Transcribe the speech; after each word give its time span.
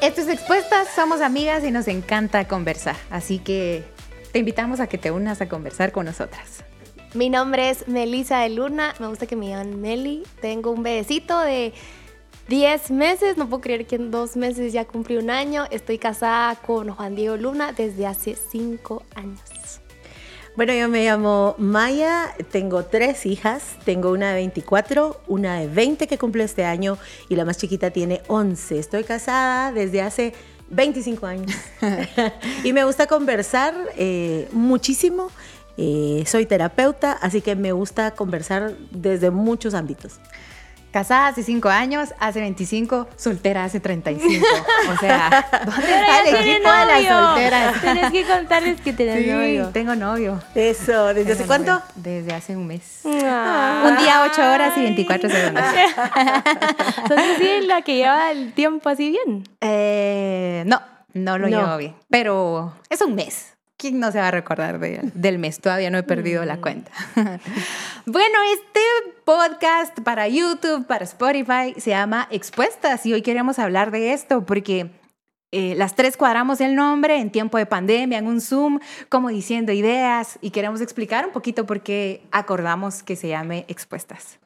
Esto 0.00 0.20
es 0.20 0.28
Expuestas, 0.28 0.86
somos 0.94 1.20
amigas 1.20 1.64
y 1.64 1.72
nos 1.72 1.88
encanta 1.88 2.46
conversar, 2.46 2.94
así 3.10 3.40
que 3.40 3.82
te 4.30 4.38
invitamos 4.38 4.78
a 4.78 4.86
que 4.86 4.96
te 4.96 5.10
unas 5.10 5.40
a 5.40 5.48
conversar 5.48 5.90
con 5.90 6.06
nosotras. 6.06 6.62
Mi 7.14 7.28
nombre 7.30 7.70
es 7.70 7.88
Melisa 7.88 8.38
de 8.38 8.50
Luna, 8.50 8.94
me 9.00 9.08
gusta 9.08 9.26
que 9.26 9.34
me 9.34 9.48
llamen 9.48 9.80
Meli. 9.80 10.22
Tengo 10.40 10.70
un 10.70 10.84
bebecito 10.84 11.40
de 11.40 11.72
10 12.46 12.92
meses, 12.92 13.36
no 13.36 13.48
puedo 13.48 13.60
creer 13.60 13.86
que 13.86 13.96
en 13.96 14.12
dos 14.12 14.36
meses 14.36 14.72
ya 14.72 14.84
cumplí 14.84 15.16
un 15.16 15.30
año. 15.30 15.64
Estoy 15.70 15.98
casada 15.98 16.54
con 16.54 16.90
Juan 16.90 17.16
Diego 17.16 17.36
Luna 17.36 17.72
desde 17.72 18.06
hace 18.06 18.36
5 18.36 19.02
años. 19.16 19.57
Bueno, 20.58 20.74
yo 20.74 20.88
me 20.88 21.04
llamo 21.04 21.54
Maya, 21.56 22.34
tengo 22.50 22.84
tres 22.84 23.26
hijas, 23.26 23.76
tengo 23.84 24.10
una 24.10 24.30
de 24.30 24.34
24, 24.34 25.20
una 25.28 25.60
de 25.60 25.68
20 25.68 26.08
que 26.08 26.18
cumple 26.18 26.42
este 26.42 26.64
año 26.64 26.98
y 27.28 27.36
la 27.36 27.44
más 27.44 27.58
chiquita 27.58 27.92
tiene 27.92 28.22
11. 28.26 28.76
Estoy 28.76 29.04
casada 29.04 29.70
desde 29.70 30.02
hace 30.02 30.32
25 30.70 31.26
años 31.26 31.52
y 32.64 32.72
me 32.72 32.82
gusta 32.82 33.06
conversar 33.06 33.72
eh, 33.96 34.48
muchísimo. 34.50 35.30
Eh, 35.76 36.24
soy 36.26 36.44
terapeuta, 36.44 37.12
así 37.12 37.40
que 37.40 37.54
me 37.54 37.70
gusta 37.70 38.16
conversar 38.16 38.74
desde 38.90 39.30
muchos 39.30 39.74
ámbitos. 39.74 40.18
Casada 40.90 41.26
hace 41.28 41.42
5 41.42 41.68
años, 41.68 42.14
hace 42.18 42.40
25, 42.40 43.08
soltera 43.16 43.64
hace 43.64 43.78
35. 43.78 44.46
O 44.90 44.96
sea, 44.96 45.46
¿dónde 45.66 45.82
está 46.00 46.20
el 46.20 46.34
equipo 46.36 46.70
de 46.72 46.86
las 46.86 47.04
solteras? 47.06 47.80
Tienes 47.82 48.10
que 48.10 48.24
contarles 48.24 48.80
que 48.80 48.92
tienes 48.94 49.22
Sí, 49.24 49.30
novio. 49.30 49.68
tengo 49.68 49.94
novio. 49.94 50.42
Eso, 50.54 51.08
¿desde 51.12 51.32
hace 51.32 51.42
Tengo 51.42 51.46
cuánto? 51.48 51.72
novio. 51.72 51.84
Desde 51.96 52.32
hace 52.34 52.56
un 52.56 52.66
mes. 52.66 53.02
Ah. 53.04 53.84
Un 53.86 53.96
día, 53.98 54.22
8 54.32 54.50
horas 54.52 54.78
y 54.78 54.80
24 54.80 55.28
segundos. 55.28 55.64
Entonces 57.02 57.36
sí, 57.38 57.66
la 57.66 57.82
que 57.82 57.96
lleva 57.96 58.30
el 58.30 58.52
tiempo 58.54 58.88
así 58.88 59.10
bien. 59.10 59.44
Eh, 59.60 60.62
no, 60.66 60.80
no 61.12 61.36
lo 61.38 61.48
No. 61.48 61.58
llevo 61.60 61.76
bien. 61.76 61.94
Pero 62.08 62.74
es 62.88 63.00
un 63.02 63.14
mes. 63.14 63.54
¿Quién 63.78 64.00
no 64.00 64.10
se 64.10 64.18
va 64.18 64.28
a 64.28 64.30
recordar 64.32 64.80
de- 64.80 65.00
del 65.14 65.38
mes? 65.38 65.60
Todavía 65.60 65.88
no 65.88 65.98
he 65.98 66.02
perdido 66.02 66.44
la 66.44 66.60
cuenta. 66.60 66.90
bueno, 68.06 68.38
este 68.52 68.80
podcast 69.24 70.00
para 70.00 70.26
YouTube, 70.26 70.84
para 70.86 71.04
Spotify, 71.04 71.74
se 71.78 71.90
llama 71.90 72.26
Expuestas 72.30 73.06
y 73.06 73.12
hoy 73.12 73.22
queremos 73.22 73.58
hablar 73.60 73.92
de 73.92 74.12
esto 74.12 74.44
porque 74.44 74.90
eh, 75.52 75.74
las 75.76 75.94
tres 75.94 76.16
cuadramos 76.16 76.60
el 76.60 76.74
nombre 76.74 77.20
en 77.20 77.30
tiempo 77.30 77.56
de 77.56 77.66
pandemia, 77.66 78.18
en 78.18 78.26
un 78.26 78.40
Zoom, 78.40 78.80
como 79.08 79.28
diciendo 79.28 79.70
ideas 79.72 80.38
y 80.40 80.50
queremos 80.50 80.80
explicar 80.80 81.24
un 81.24 81.32
poquito 81.32 81.64
por 81.64 81.80
qué 81.80 82.22
acordamos 82.32 83.04
que 83.04 83.14
se 83.14 83.28
llame 83.28 83.64
Expuestas. 83.68 84.38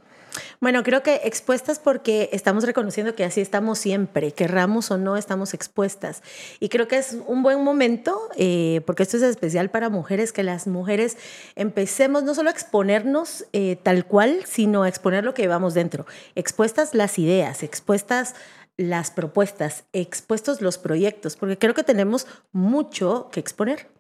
Bueno, 0.61 0.83
creo 0.83 1.03
que 1.03 1.23
expuestas 1.25 1.79
porque 1.79 2.31
estamos 2.33 2.65
reconociendo 2.65 3.15
que 3.15 3.25
así 3.25 3.41
estamos 3.41 3.79
siempre, 3.79 4.33
querramos 4.33 4.91
o 4.91 4.99
no, 4.99 5.17
estamos 5.17 5.55
expuestas. 5.55 6.23
Y 6.61 6.69
creo 6.69 6.89
que 6.89 6.99
es 6.99 7.17
un 7.27 7.43
buen 7.43 7.63
momento, 7.63 8.29
eh, 8.37 8.81
porque 8.87 9.03
esto 9.03 9.17
es 9.17 9.23
especial 9.23 9.71
para 9.71 9.89
mujeres, 9.89 10.33
que 10.33 10.43
las 10.43 10.67
mujeres 10.67 11.17
empecemos 11.57 12.23
no 12.23 12.35
solo 12.35 12.51
a 12.51 12.53
exponernos 12.53 13.45
eh, 13.53 13.77
tal 13.83 14.07
cual, 14.07 14.41
sino 14.47 14.83
a 14.83 14.89
exponer 14.89 15.25
lo 15.25 15.35
que 15.35 15.43
llevamos 15.43 15.75
dentro. 15.75 16.07
Expuestas 16.35 16.95
las 16.95 17.19
ideas, 17.19 17.63
expuestas 17.63 18.35
las 18.77 19.11
propuestas, 19.11 19.85
expuestos 19.93 20.61
los 20.61 20.79
proyectos, 20.79 21.37
porque 21.37 21.59
creo 21.59 21.75
que 21.75 21.85
tenemos 21.85 22.27
mucho 22.53 23.29
que 23.31 23.41
exponer. 23.41 23.92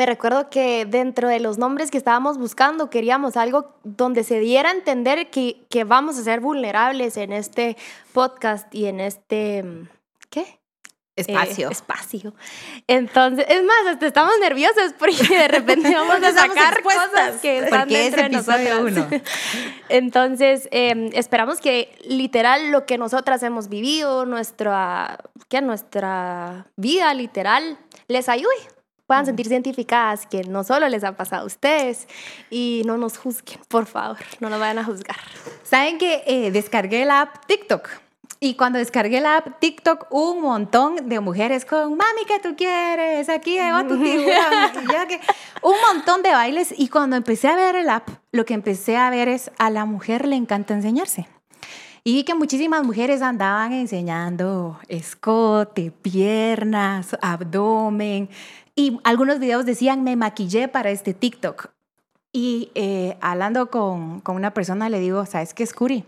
Me 0.00 0.06
recuerdo 0.06 0.48
que 0.48 0.86
dentro 0.86 1.28
de 1.28 1.40
los 1.40 1.58
nombres 1.58 1.90
que 1.90 1.98
estábamos 1.98 2.38
buscando 2.38 2.88
queríamos 2.88 3.36
algo 3.36 3.74
donde 3.84 4.24
se 4.24 4.40
diera 4.40 4.70
a 4.70 4.72
entender 4.72 5.28
que, 5.28 5.66
que 5.68 5.84
vamos 5.84 6.16
a 6.16 6.22
ser 6.22 6.40
vulnerables 6.40 7.18
en 7.18 7.34
este 7.34 7.76
podcast 8.14 8.74
y 8.74 8.86
en 8.86 8.98
este... 8.98 9.62
mm, 9.62 9.88
¿Qué? 10.30 10.58
Espacio. 11.16 11.68
Eh, 11.68 11.72
espacio. 11.72 12.34
Entonces, 12.86 13.44
es 13.46 13.62
más, 13.62 13.88
hasta 13.90 14.06
estamos 14.06 14.32
nerviosos 14.40 14.94
porque 14.98 15.36
de 15.36 15.48
repente 15.48 15.94
vamos 15.94 16.14
a 16.14 16.32
sacar 16.32 16.82
cosas 16.82 17.38
que 17.42 17.58
están 17.58 17.80
Porque 17.80 18.06
es 18.06 18.16
dentro 18.16 18.56
de 18.56 18.76
uno. 18.82 19.06
Entonces, 19.90 20.66
eh, 20.72 21.10
esperamos 21.12 21.60
que 21.60 21.94
literal 22.06 22.70
lo 22.70 22.86
que 22.86 22.96
nosotras 22.96 23.42
hemos 23.42 23.68
vivido, 23.68 24.24
nuestra, 24.24 25.18
¿qué? 25.50 25.60
nuestra 25.60 26.68
vida 26.76 27.12
literal, 27.12 27.76
les 28.08 28.30
ayude. 28.30 28.79
Puedan 29.10 29.26
sentirse 29.26 29.54
identificadas 29.54 30.24
que 30.24 30.44
no 30.44 30.62
solo 30.62 30.88
les 30.88 31.02
ha 31.02 31.16
pasado 31.16 31.42
a 31.42 31.44
ustedes 31.44 32.06
y 32.48 32.82
no 32.86 32.96
nos 32.96 33.18
juzguen, 33.18 33.58
por 33.66 33.86
favor, 33.86 34.16
no 34.38 34.48
nos 34.48 34.60
vayan 34.60 34.78
a 34.78 34.84
juzgar. 34.84 35.16
Saben 35.64 35.98
que 35.98 36.22
eh, 36.28 36.52
descargué 36.52 37.04
la 37.04 37.22
app 37.22 37.44
TikTok. 37.46 37.88
Y 38.38 38.54
cuando 38.54 38.78
descargué 38.78 39.20
la 39.20 39.38
app 39.38 39.58
TikTok, 39.58 40.06
un 40.12 40.40
montón 40.42 41.08
de 41.08 41.18
mujeres 41.18 41.64
con, 41.64 41.96
mami, 41.96 42.24
¿qué 42.28 42.38
tú 42.38 42.54
quieres? 42.54 43.28
Aquí 43.28 43.58
va 43.58 43.84
tu 43.84 44.00
que- 44.00 45.20
un 45.62 45.74
montón 45.92 46.22
de 46.22 46.30
bailes. 46.30 46.72
Y 46.78 46.86
cuando 46.86 47.16
empecé 47.16 47.48
a 47.48 47.56
ver 47.56 47.74
el 47.74 47.90
app, 47.90 48.08
lo 48.30 48.44
que 48.44 48.54
empecé 48.54 48.96
a 48.96 49.10
ver 49.10 49.26
es 49.26 49.50
a 49.58 49.70
la 49.70 49.86
mujer 49.86 50.24
le 50.28 50.36
encanta 50.36 50.72
enseñarse. 50.72 51.26
Y 52.02 52.14
vi 52.14 52.24
que 52.24 52.34
muchísimas 52.34 52.82
mujeres 52.82 53.20
andaban 53.20 53.72
enseñando 53.74 54.80
escote, 54.88 55.90
piernas, 55.90 57.14
abdomen. 57.20 58.30
Y 58.74 59.00
algunos 59.04 59.38
videos 59.38 59.66
decían, 59.66 60.04
me 60.04 60.16
maquillé 60.16 60.68
para 60.68 60.90
este 60.90 61.14
TikTok. 61.14 61.70
Y 62.32 62.70
eh, 62.74 63.16
hablando 63.20 63.70
con, 63.70 64.20
con 64.20 64.36
una 64.36 64.54
persona 64.54 64.88
le 64.88 65.00
digo, 65.00 65.26
¿sabes 65.26 65.52
qué 65.52 65.64
es 65.64 65.74
Curi? 65.74 66.04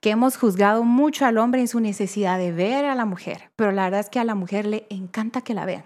Que 0.00 0.10
hemos 0.10 0.38
juzgado 0.38 0.82
mucho 0.82 1.26
al 1.26 1.36
hombre 1.36 1.60
en 1.60 1.68
su 1.68 1.80
necesidad 1.80 2.38
de 2.38 2.52
ver 2.52 2.86
a 2.86 2.94
la 2.94 3.04
mujer, 3.04 3.50
pero 3.56 3.70
la 3.70 3.84
verdad 3.84 4.00
es 4.00 4.08
que 4.08 4.18
a 4.18 4.24
la 4.24 4.34
mujer 4.34 4.64
le 4.64 4.86
encanta 4.88 5.42
que 5.42 5.52
la 5.52 5.66
vean. 5.66 5.84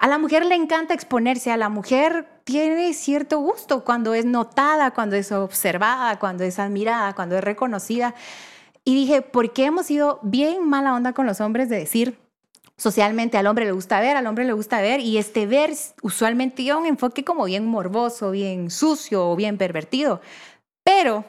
A 0.00 0.08
la 0.08 0.18
mujer 0.18 0.44
le 0.44 0.56
encanta 0.56 0.94
exponerse, 0.94 1.52
a 1.52 1.56
la 1.56 1.68
mujer 1.68 2.26
tiene 2.42 2.92
cierto 2.92 3.38
gusto 3.38 3.84
cuando 3.84 4.14
es 4.14 4.24
notada, 4.24 4.90
cuando 4.90 5.14
es 5.14 5.30
observada, 5.30 6.18
cuando 6.18 6.42
es 6.42 6.58
admirada, 6.58 7.14
cuando 7.14 7.36
es 7.36 7.44
reconocida. 7.44 8.16
Y 8.84 8.96
dije, 8.96 9.22
¿por 9.22 9.52
qué 9.52 9.66
hemos 9.66 9.86
sido 9.86 10.18
bien 10.22 10.68
mala 10.68 10.94
onda 10.94 11.12
con 11.12 11.26
los 11.26 11.40
hombres 11.40 11.68
de 11.68 11.78
decir, 11.78 12.18
socialmente 12.76 13.38
al 13.38 13.46
hombre 13.46 13.64
le 13.64 13.72
gusta 13.72 14.00
ver, 14.00 14.16
al 14.16 14.26
hombre 14.26 14.44
le 14.44 14.52
gusta 14.52 14.80
ver, 14.80 15.00
y 15.00 15.18
este 15.18 15.46
ver 15.46 15.72
usualmente 16.02 16.62
lleva 16.62 16.78
un 16.78 16.86
enfoque 16.86 17.24
como 17.24 17.44
bien 17.44 17.66
morboso, 17.66 18.30
bien 18.30 18.70
sucio 18.70 19.30
o 19.30 19.36
bien 19.36 19.58
pervertido. 19.58 20.20
Pero, 20.84 21.24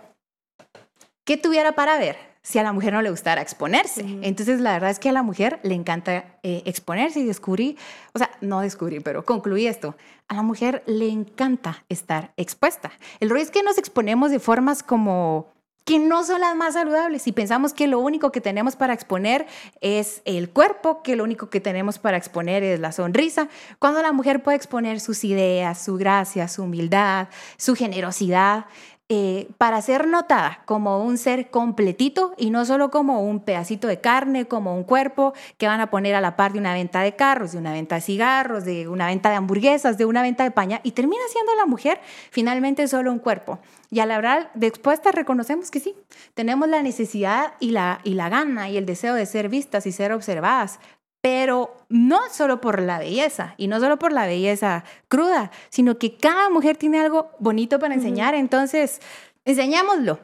¿qué 1.26 1.38
tuviera 1.38 1.74
para 1.74 1.98
ver 1.98 2.18
si 2.42 2.60
a 2.60 2.64
la 2.64 2.74
mujer 2.74 2.94
no 2.94 3.02
le 3.02 3.12
gustara 3.12 3.42
exponerse? 3.42 4.04
Entonces, 4.22 4.60
la 4.60 4.74
verdad 4.74 4.90
es 4.90 5.00
que 5.00 5.10
a 5.10 5.14
la 5.14 5.24
mujer 5.24 5.60
le 5.64 5.76
encanta 5.76 6.40
eh, 6.44 6.64
exponerse 6.66 7.20
y 7.20 7.26
descubrí, 7.26 7.78
o 8.14 8.18
sea, 8.18 8.32
no 8.42 8.62
descubrí, 8.62 9.00
pero 9.00 9.24
concluí 9.24 9.68
esto, 9.68 9.96
a 10.28 10.34
la 10.34 10.42
mujer 10.42 10.84
le 10.88 11.10
encanta 11.10 11.86
estar 11.90 12.34
expuesta. 12.36 12.92
El 13.20 13.30
rollo 13.30 13.44
es 13.44 13.52
que 13.52 13.64
nos 13.64 13.78
exponemos 13.78 14.32
de 14.32 14.40
formas 14.40 14.82
como 14.82 15.53
que 15.86 16.00
no 16.00 16.24
son 16.24 16.42
las 16.42 16.56
más 16.56 16.74
saludables. 16.74 17.28
Y 17.28 17.32
pensamos 17.32 17.74
que 17.74 17.88
lo 17.88 18.00
único 18.00 18.32
que 18.32 18.42
tenemos 18.42 18.76
para 18.76 18.94
exponer 18.94 19.46
es 19.82 20.22
el 20.26 20.50
cuerpo, 20.50 21.04
que 21.04 21.16
lo 21.16 21.24
único 21.24 21.50
que 21.50 21.60
tenemos 21.60 22.00
para 22.00 22.18
exponer 22.18 22.64
es 22.64 22.80
la 22.80 22.92
sonrisa, 22.92 23.50
cuando 23.80 24.02
la 24.02 24.12
mujer 24.12 24.44
puede 24.44 24.58
exponer 24.58 25.00
sus 25.00 25.24
ideas, 25.24 25.84
su 25.84 25.96
gracia, 25.98 26.48
su 26.48 26.64
humildad, 26.64 27.28
su 27.58 27.76
generosidad, 27.76 28.66
eh, 29.10 29.50
para 29.58 29.82
ser 29.82 30.08
notada 30.08 30.64
como 30.66 31.04
un 31.04 31.18
ser 31.18 31.52
completito 31.52 32.34
y 32.38 32.52
no 32.52 32.64
solo 32.64 32.90
como 32.90 33.22
un 33.22 33.42
pedacito 33.42 33.88
de 33.88 34.00
carne, 34.00 34.48
como 34.48 34.76
un 34.76 34.86
cuerpo 34.86 35.34
que 35.58 35.68
van 35.68 35.82
a 35.82 35.90
poner 35.90 36.16
a 36.16 36.22
la 36.22 36.38
par 36.38 36.54
de 36.54 36.60
una 36.60 36.74
venta 36.74 37.02
de 37.02 37.14
carros, 37.16 37.52
de 37.52 37.58
una 37.58 37.74
venta 37.74 37.96
de 37.96 38.02
cigarros, 38.02 38.64
de 38.64 38.88
una 38.88 39.08
venta 39.08 39.30
de 39.30 39.36
hamburguesas, 39.36 39.98
de 39.98 40.06
una 40.06 40.22
venta 40.22 40.46
de 40.46 40.52
paña, 40.52 40.80
y 40.84 40.92
termina 40.92 41.22
siendo 41.30 41.54
la 41.56 41.66
mujer 41.66 42.00
finalmente 42.32 42.88
solo 42.88 43.12
un 43.12 43.20
cuerpo. 43.20 43.60
Y 43.92 44.00
al 44.00 44.10
hablar 44.10 44.50
de 44.54 44.68
expuestas 44.68 45.14
reconocemos 45.14 45.70
que 45.70 45.82
sí, 45.82 45.96
tenemos 46.34 46.70
la 46.70 46.82
necesidad 46.82 47.56
y 47.60 47.72
la, 47.72 48.00
y 48.06 48.14
la 48.14 48.30
gana 48.30 48.70
y 48.70 48.78
el 48.78 48.86
deseo 48.86 49.16
de 49.16 49.26
ser 49.26 49.50
vistas 49.50 49.86
y 49.86 49.92
ser 49.92 50.14
observadas, 50.14 50.80
pero 51.24 51.78
no 51.88 52.20
solo 52.30 52.60
por 52.60 52.82
la 52.82 53.00
belleza 53.00 53.56
y 53.56 53.68
no 53.68 53.80
solo 53.80 53.98
por 53.98 54.12
la 54.12 54.26
belleza 54.26 54.84
cruda, 55.08 55.52
sino 55.70 55.98
que 55.98 56.18
cada 56.18 56.50
mujer 56.50 56.76
tiene 56.76 57.00
algo 57.00 57.32
bonito 57.40 57.80
para 57.80 57.94
enseñar, 57.94 58.36
entonces 58.36 59.00
enseñámoslo. 59.46 60.20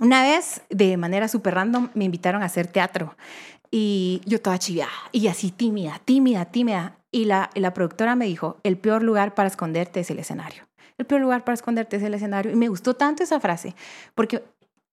Una 0.00 0.22
vez, 0.22 0.60
de 0.68 0.98
manera 0.98 1.28
súper 1.28 1.54
random, 1.54 1.88
me 1.94 2.04
invitaron 2.04 2.42
a 2.42 2.46
hacer 2.46 2.66
teatro 2.66 3.16
y 3.70 4.20
yo 4.26 4.38
toda 4.38 4.58
chiviada 4.58 4.92
y 5.12 5.28
así 5.28 5.50
tímida, 5.50 5.98
tímida, 6.04 6.44
tímida. 6.44 6.98
Y 7.10 7.24
la, 7.24 7.48
y 7.54 7.60
la 7.60 7.72
productora 7.72 8.14
me 8.14 8.26
dijo, 8.26 8.58
el 8.64 8.76
peor 8.76 9.02
lugar 9.02 9.34
para 9.34 9.48
esconderte 9.48 10.00
es 10.00 10.10
el 10.10 10.18
escenario. 10.18 10.64
El 10.98 11.06
peor 11.06 11.22
lugar 11.22 11.44
para 11.44 11.54
esconderte 11.54 11.96
es 11.96 12.02
el 12.02 12.12
escenario. 12.12 12.52
Y 12.52 12.56
me 12.56 12.68
gustó 12.68 12.94
tanto 12.94 13.22
esa 13.22 13.40
frase, 13.40 13.74
porque 14.14 14.44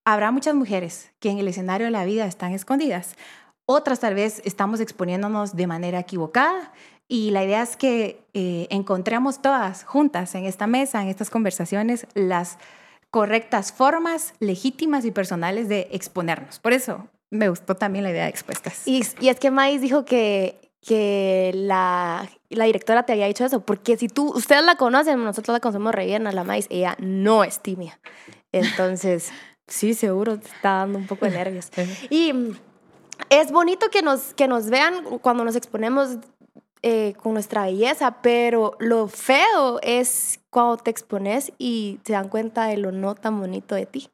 habrá 0.06 0.32
muchas 0.32 0.56
mujeres 0.56 1.12
que 1.20 1.30
en 1.30 1.40
el 1.40 1.48
escenario 1.50 1.88
de 1.88 1.92
la 1.92 2.06
vida 2.06 2.26
están 2.26 2.54
escondidas. 2.54 3.16
Otras 3.66 4.00
tal 4.00 4.16
vez 4.16 4.42
estamos 4.46 4.80
exponiéndonos 4.80 5.56
de 5.56 5.68
manera 5.68 6.00
equivocada 6.00 6.74
y 7.08 7.32
la 7.32 7.44
idea 7.44 7.62
es 7.62 7.76
que 7.76 8.24
eh, 8.34 8.68
encontremos 8.70 9.42
todas 9.42 9.84
juntas 9.84 10.34
en 10.36 10.46
esta 10.46 10.68
mesa, 10.68 11.02
en 11.02 11.10
estas 11.10 11.30
conversaciones, 11.30 12.08
las 12.14 12.58
correctas 13.10 13.74
formas 13.74 14.34
legítimas 14.40 15.04
y 15.04 15.12
personales 15.12 15.68
de 15.68 15.90
exponernos. 15.92 16.60
Por 16.60 16.72
eso, 16.74 17.10
me 17.30 17.50
gustó 17.50 17.76
también 17.76 18.04
la 18.04 18.12
idea 18.12 18.24
de 18.24 18.30
expuestas. 18.30 18.88
Y, 18.88 19.04
y 19.20 19.30
es 19.30 19.40
que 19.40 19.52
Mais 19.52 19.82
dijo 19.82 20.06
que, 20.06 20.72
que 20.82 21.52
la, 21.54 22.30
la 22.50 22.66
directora 22.66 23.04
te 23.04 23.14
había 23.14 23.28
dicho 23.28 23.46
eso, 23.46 23.66
porque 23.66 23.98
si 23.98 24.08
tú, 24.08 24.32
ustedes 24.32 24.64
la 24.64 24.76
conocen, 24.76 25.24
nosotros 25.24 25.54
la 25.54 25.60
conocemos 25.60 25.94
re 25.94 26.06
bien 26.06 26.28
a 26.28 26.32
la 26.32 26.44
Mais, 26.44 26.68
ella 26.70 26.96
no 27.00 27.44
es 27.44 27.60
tímida. 27.60 28.00
Entonces, 28.52 29.32
sí, 29.68 29.94
seguro 29.94 30.40
te 30.40 30.48
está 30.48 30.78
dando 30.78 30.98
un 30.98 31.08
poco 31.08 31.26
de 31.26 31.32
nervios. 31.32 31.70
Y 32.10 32.34
es 33.30 33.52
bonito 33.52 33.90
que 33.90 34.02
nos, 34.02 34.34
que 34.34 34.48
nos 34.48 34.70
vean 34.70 35.04
cuando 35.22 35.44
nos 35.44 35.56
exponemos 35.56 36.18
eh, 36.84 37.14
con 37.22 37.34
nuestra 37.34 37.66
belleza, 37.66 38.18
pero 38.22 38.76
lo 38.80 39.08
feo 39.08 39.80
es 39.84 40.40
cuando 40.50 40.78
te 40.78 40.90
expones 40.92 41.52
y 41.58 42.00
se 42.06 42.14
dan 42.14 42.28
cuenta 42.30 42.66
de 42.66 42.78
lo 42.78 42.92
no 42.92 43.16
tan 43.16 43.40
bonito 43.40 43.76
de 43.76 43.86
ti. 43.86 44.10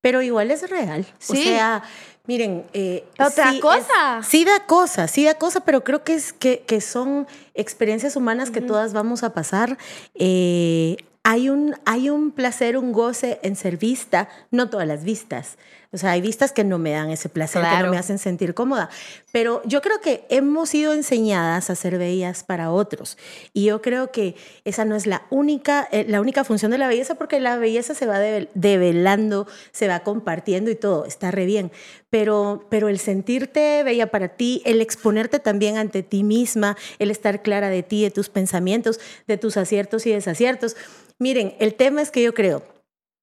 Pero 0.00 0.22
igual 0.22 0.50
es 0.50 0.68
real. 0.70 1.06
O 1.28 1.34
Sí. 1.34 1.42
sea, 1.42 1.82
miren. 2.26 2.64
Eh, 2.72 3.04
Pero 3.16 3.30
te 3.30 3.40
da 3.40 3.50
sí 3.50 3.56
es- 3.56 3.62
cosa. 3.62 4.22
sí 4.22 4.44
da 4.44 4.64
cosa, 4.66 5.08
sí 5.08 5.24
da 5.24 5.34
cosa, 5.34 5.60
pero 5.64 5.82
creo 5.82 6.04
que, 6.04 6.14
es, 6.14 6.32
que, 6.32 6.60
que 6.60 6.80
son 6.80 7.26
experiencias 7.54 8.14
humanas 8.16 8.50
que 8.50 8.60
todas 8.60 8.92
vamos 8.92 9.22
a 9.24 9.32
pasar. 9.34 9.76
Eh, 10.14 10.98
hay, 11.24 11.48
un, 11.50 11.74
hay 11.84 12.10
un 12.10 12.30
placer, 12.30 12.76
un 12.76 12.92
goce 12.92 13.40
en 13.42 13.56
ser 13.56 13.76
vista, 13.76 14.28
no 14.50 14.70
todas 14.70 14.86
las 14.86 15.02
vistas. 15.04 15.58
O 15.90 15.96
sea, 15.96 16.10
hay 16.10 16.20
vistas 16.20 16.52
que 16.52 16.64
no 16.64 16.78
me 16.78 16.90
dan 16.90 17.10
ese 17.10 17.30
placer, 17.30 17.62
que 17.62 17.82
no 17.82 17.90
me 17.90 17.96
hacen 17.96 18.18
sentir 18.18 18.52
cómoda. 18.52 18.90
Pero 19.32 19.62
yo 19.64 19.80
creo 19.80 20.00
que 20.02 20.26
hemos 20.28 20.68
sido 20.68 20.92
enseñadas 20.92 21.70
a 21.70 21.74
ser 21.74 21.96
bellas 21.96 22.44
para 22.44 22.70
otros. 22.70 23.16
Y 23.54 23.64
yo 23.64 23.80
creo 23.80 24.12
que 24.12 24.36
esa 24.64 24.84
no 24.84 24.96
es 24.96 25.06
la 25.06 25.22
única, 25.30 25.88
eh, 25.90 26.04
la 26.06 26.20
única 26.20 26.44
función 26.44 26.70
de 26.72 26.78
la 26.78 26.88
belleza, 26.88 27.14
porque 27.14 27.40
la 27.40 27.56
belleza 27.56 27.94
se 27.94 28.04
va 28.04 28.18
devel- 28.18 28.50
develando, 28.54 29.46
se 29.72 29.88
va 29.88 30.00
compartiendo 30.00 30.70
y 30.70 30.74
todo, 30.74 31.06
está 31.06 31.30
re 31.30 31.46
bien. 31.46 31.72
Pero, 32.10 32.66
pero 32.68 32.88
el 32.88 32.98
sentirte 32.98 33.82
bella 33.82 34.08
para 34.10 34.28
ti, 34.28 34.62
el 34.66 34.82
exponerte 34.82 35.38
también 35.38 35.78
ante 35.78 36.02
ti 36.02 36.22
misma, 36.22 36.76
el 36.98 37.10
estar 37.10 37.42
clara 37.42 37.70
de 37.70 37.82
ti, 37.82 38.02
de 38.02 38.10
tus 38.10 38.28
pensamientos, 38.28 39.00
de 39.26 39.38
tus 39.38 39.56
aciertos 39.56 40.06
y 40.06 40.12
desaciertos. 40.12 40.76
Miren, 41.18 41.54
el 41.60 41.74
tema 41.74 42.02
es 42.02 42.10
que 42.10 42.22
yo 42.22 42.34
creo 42.34 42.62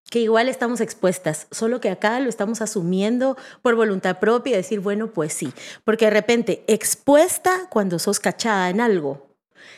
que 0.10 0.20
igual 0.20 0.50
estamos 0.50 0.82
expuestas, 0.82 1.48
solo 1.52 1.82
que 1.82 1.90
acá 1.90 2.20
lo 2.20 2.30
estamos 2.30 2.62
asumiendo 2.62 3.38
por 3.62 3.76
voluntad 3.76 4.20
propia 4.20 4.54
y 4.54 4.58
decir, 4.58 4.80
bueno, 4.80 5.12
pues 5.12 5.34
sí, 5.34 5.52
porque 5.84 6.06
de 6.06 6.12
repente 6.12 6.64
expuesta 6.68 7.68
cuando 7.70 8.00
sos 8.00 8.20
cachada 8.20 8.70
en 8.70 8.82
algo. 8.82 9.26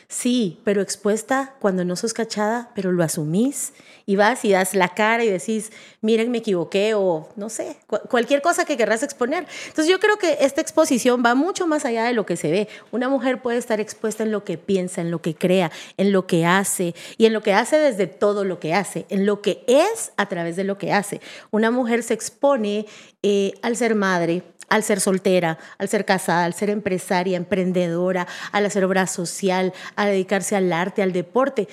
Sí, 0.08 0.60
pero 0.64 0.80
expuesta 0.80 1.56
cuando 1.60 1.84
no 1.84 1.96
sos 1.96 2.14
cachada, 2.14 2.70
pero 2.74 2.92
lo 2.92 3.02
asumís 3.02 3.72
y 4.08 4.16
vas 4.16 4.42
y 4.46 4.52
das 4.52 4.72
la 4.74 4.88
cara 4.94 5.22
y 5.22 5.28
decís, 5.28 5.70
miren, 6.00 6.30
me 6.30 6.38
equivoqué 6.38 6.94
o 6.94 7.28
no 7.36 7.50
sé, 7.50 7.76
cu- 7.86 8.00
cualquier 8.08 8.40
cosa 8.40 8.64
que 8.64 8.78
querrás 8.78 9.02
exponer. 9.02 9.46
Entonces 9.66 9.86
yo 9.86 10.00
creo 10.00 10.16
que 10.16 10.38
esta 10.40 10.62
exposición 10.62 11.22
va 11.24 11.34
mucho 11.34 11.66
más 11.66 11.84
allá 11.84 12.04
de 12.04 12.14
lo 12.14 12.24
que 12.24 12.38
se 12.38 12.50
ve. 12.50 12.68
Una 12.90 13.10
mujer 13.10 13.42
puede 13.42 13.58
estar 13.58 13.80
expuesta 13.80 14.22
en 14.22 14.32
lo 14.32 14.44
que 14.44 14.56
piensa, 14.56 15.02
en 15.02 15.10
lo 15.10 15.20
que 15.20 15.34
crea, 15.34 15.70
en 15.98 16.10
lo 16.12 16.26
que 16.26 16.46
hace 16.46 16.94
y 17.18 17.26
en 17.26 17.34
lo 17.34 17.42
que 17.42 17.52
hace 17.52 17.76
desde 17.76 18.06
todo 18.06 18.44
lo 18.44 18.58
que 18.58 18.72
hace, 18.72 19.04
en 19.10 19.26
lo 19.26 19.42
que 19.42 19.62
es 19.66 20.12
a 20.16 20.26
través 20.26 20.56
de 20.56 20.64
lo 20.64 20.78
que 20.78 20.90
hace. 20.94 21.20
Una 21.50 21.70
mujer 21.70 22.02
se 22.02 22.14
expone 22.14 22.86
eh, 23.22 23.52
al 23.60 23.76
ser 23.76 23.94
madre, 23.94 24.42
al 24.70 24.82
ser 24.84 25.00
soltera, 25.00 25.58
al 25.76 25.88
ser 25.90 26.06
casada, 26.06 26.46
al 26.46 26.54
ser 26.54 26.70
empresaria, 26.70 27.36
emprendedora, 27.36 28.26
al 28.52 28.64
hacer 28.64 28.84
obra 28.86 29.06
social, 29.06 29.74
a 29.96 30.06
dedicarse 30.06 30.56
al 30.56 30.72
arte, 30.72 31.02
al 31.02 31.12
deporte. 31.12 31.68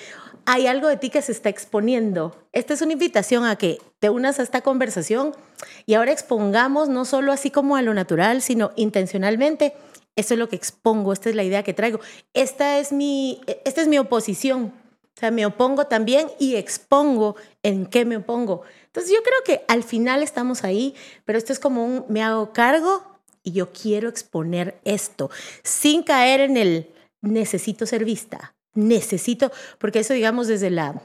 Hay 0.46 0.68
algo 0.68 0.88
de 0.88 0.96
ti 0.96 1.10
que 1.10 1.22
se 1.22 1.32
está 1.32 1.48
exponiendo. 1.48 2.36
Esta 2.52 2.72
es 2.72 2.80
una 2.80 2.92
invitación 2.92 3.44
a 3.44 3.56
que 3.56 3.80
te 3.98 4.10
unas 4.10 4.38
a 4.38 4.42
esta 4.42 4.60
conversación 4.60 5.34
y 5.86 5.94
ahora 5.94 6.12
expongamos 6.12 6.88
no 6.88 7.04
solo 7.04 7.32
así 7.32 7.50
como 7.50 7.76
a 7.76 7.82
lo 7.82 7.94
natural, 7.94 8.42
sino 8.42 8.70
intencionalmente. 8.76 9.74
Esto 10.14 10.34
es 10.34 10.40
lo 10.40 10.48
que 10.48 10.56
expongo, 10.56 11.12
esta 11.12 11.28
es 11.28 11.34
la 11.34 11.42
idea 11.42 11.62
que 11.62 11.74
traigo. 11.74 12.00
Esta 12.32 12.78
es 12.78 12.92
mi, 12.92 13.40
esta 13.64 13.82
es 13.82 13.88
mi 13.88 13.98
oposición. 13.98 14.72
O 15.16 15.18
sea, 15.18 15.30
me 15.30 15.46
opongo 15.46 15.86
también 15.86 16.28
y 16.38 16.56
expongo 16.56 17.36
en 17.62 17.86
qué 17.86 18.04
me 18.04 18.18
opongo. 18.18 18.62
Entonces 18.84 19.12
yo 19.12 19.22
creo 19.22 19.42
que 19.44 19.64
al 19.66 19.82
final 19.82 20.22
estamos 20.22 20.62
ahí, 20.62 20.94
pero 21.24 21.38
esto 21.38 21.52
es 21.52 21.58
como 21.58 21.84
un 21.84 22.04
me 22.08 22.22
hago 22.22 22.52
cargo 22.52 23.02
y 23.42 23.52
yo 23.52 23.72
quiero 23.72 24.08
exponer 24.08 24.78
esto 24.84 25.30
sin 25.62 26.02
caer 26.02 26.40
en 26.40 26.56
el 26.56 26.94
necesito 27.22 27.86
ser 27.86 28.04
vista, 28.04 28.55
necesito, 28.76 29.50
porque 29.78 30.00
eso 30.00 30.14
digamos 30.14 30.46
desde 30.46 30.70
la 30.70 31.02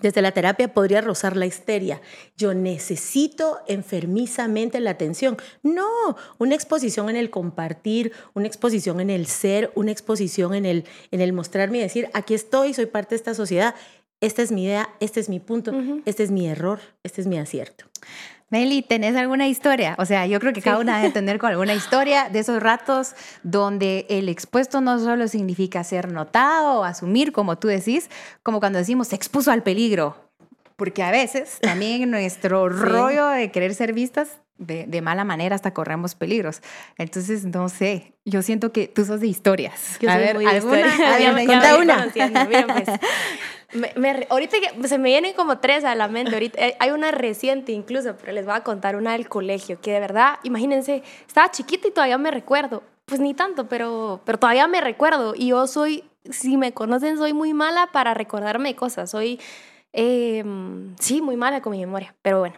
desde 0.00 0.22
la 0.22 0.32
terapia 0.32 0.72
podría 0.72 1.00
rozar 1.00 1.36
la 1.36 1.46
histeria. 1.46 2.00
Yo 2.36 2.54
necesito 2.54 3.58
enfermizamente 3.66 4.80
la 4.80 4.90
atención. 4.90 5.36
No, 5.62 6.16
una 6.38 6.54
exposición 6.54 7.10
en 7.10 7.16
el 7.16 7.30
compartir, 7.30 8.12
una 8.34 8.46
exposición 8.46 9.00
en 9.00 9.10
el 9.10 9.26
ser, 9.26 9.72
una 9.74 9.90
exposición 9.90 10.54
en 10.54 10.66
el, 10.66 10.84
en 11.10 11.20
el 11.20 11.32
mostrarme 11.32 11.78
y 11.78 11.82
decir, 11.82 12.08
aquí 12.14 12.34
estoy, 12.34 12.74
soy 12.74 12.86
parte 12.86 13.10
de 13.10 13.16
esta 13.16 13.34
sociedad, 13.34 13.74
esta 14.20 14.42
es 14.42 14.50
mi 14.50 14.64
idea, 14.64 14.88
este 15.00 15.20
es 15.20 15.28
mi 15.28 15.38
punto, 15.38 15.72
este 16.04 16.24
es 16.24 16.30
mi 16.30 16.48
error, 16.48 16.80
este 17.02 17.20
es 17.20 17.26
mi 17.26 17.38
acierto. 17.38 17.84
Meli, 18.50 18.80
¿tenés 18.80 19.14
alguna 19.14 19.46
historia? 19.46 19.94
O 19.98 20.06
sea, 20.06 20.26
yo 20.26 20.40
creo 20.40 20.54
que 20.54 20.62
cada 20.62 20.78
una 20.78 20.96
debe 20.98 21.12
tener 21.12 21.38
con 21.38 21.50
alguna 21.50 21.74
historia 21.74 22.30
de 22.30 22.38
esos 22.38 22.62
ratos 22.62 23.14
donde 23.42 24.06
el 24.08 24.28
expuesto 24.30 24.80
no 24.80 24.98
solo 24.98 25.28
significa 25.28 25.84
ser 25.84 26.10
notado 26.10 26.80
o 26.80 26.84
asumir, 26.84 27.32
como 27.32 27.58
tú 27.58 27.68
decís, 27.68 28.08
como 28.42 28.58
cuando 28.58 28.78
decimos 28.78 29.08
se 29.08 29.16
expuso 29.16 29.50
al 29.52 29.62
peligro. 29.62 30.16
Porque 30.76 31.02
a 31.02 31.10
veces 31.10 31.58
también 31.60 32.10
nuestro 32.10 32.70
rollo 32.70 33.28
de 33.28 33.50
querer 33.50 33.74
ser 33.74 33.92
vistas, 33.92 34.38
de, 34.56 34.86
de 34.86 35.02
mala 35.02 35.24
manera 35.24 35.54
hasta 35.54 35.72
corremos 35.74 36.14
peligros. 36.14 36.62
Entonces, 36.96 37.44
no 37.44 37.68
sé, 37.68 38.14
yo 38.24 38.42
siento 38.42 38.72
que 38.72 38.88
tú 38.88 39.04
sos 39.04 39.20
de 39.20 39.26
historias. 39.28 39.98
Yo 40.00 40.08
a 40.08 40.14
soy 40.14 40.22
ver, 40.22 40.34
muy 40.36 40.46
¿alguna? 40.46 40.86
historia. 40.88 41.76
Una. 41.78 42.08
pues, 42.12 42.88
me- 43.72 43.92
me- 43.96 44.26
ahorita 44.30 44.56
se 44.84 44.98
me 44.98 45.08
vienen 45.10 45.34
como 45.34 45.58
tres 45.58 45.84
a 45.84 45.94
la 45.94 46.08
mente. 46.08 46.32
Ahorita, 46.34 46.64
eh, 46.66 46.76
hay 46.80 46.90
una 46.90 47.10
reciente 47.10 47.72
incluso, 47.72 48.16
pero 48.16 48.32
les 48.32 48.46
voy 48.46 48.54
a 48.54 48.62
contar 48.64 48.96
una 48.96 49.12
del 49.12 49.28
colegio, 49.28 49.80
que 49.80 49.92
de 49.92 50.00
verdad, 50.00 50.38
imagínense, 50.42 51.02
estaba 51.26 51.50
chiquita 51.50 51.88
y 51.88 51.90
todavía 51.90 52.18
me 52.18 52.30
recuerdo. 52.30 52.82
Pues 53.04 53.20
ni 53.20 53.34
tanto, 53.34 53.68
pero, 53.68 54.20
pero 54.24 54.38
todavía 54.38 54.66
me 54.68 54.80
recuerdo. 54.80 55.34
Y 55.34 55.48
yo 55.48 55.66
soy, 55.66 56.04
si 56.30 56.56
me 56.56 56.72
conocen, 56.72 57.16
soy 57.16 57.32
muy 57.32 57.54
mala 57.54 57.88
para 57.92 58.14
recordarme 58.14 58.74
cosas. 58.76 59.10
Soy, 59.10 59.40
eh, 59.92 60.44
sí, 61.00 61.22
muy 61.22 61.36
mala 61.36 61.62
con 61.62 61.72
mi 61.72 61.78
memoria. 61.80 62.14
Pero 62.22 62.40
bueno, 62.40 62.56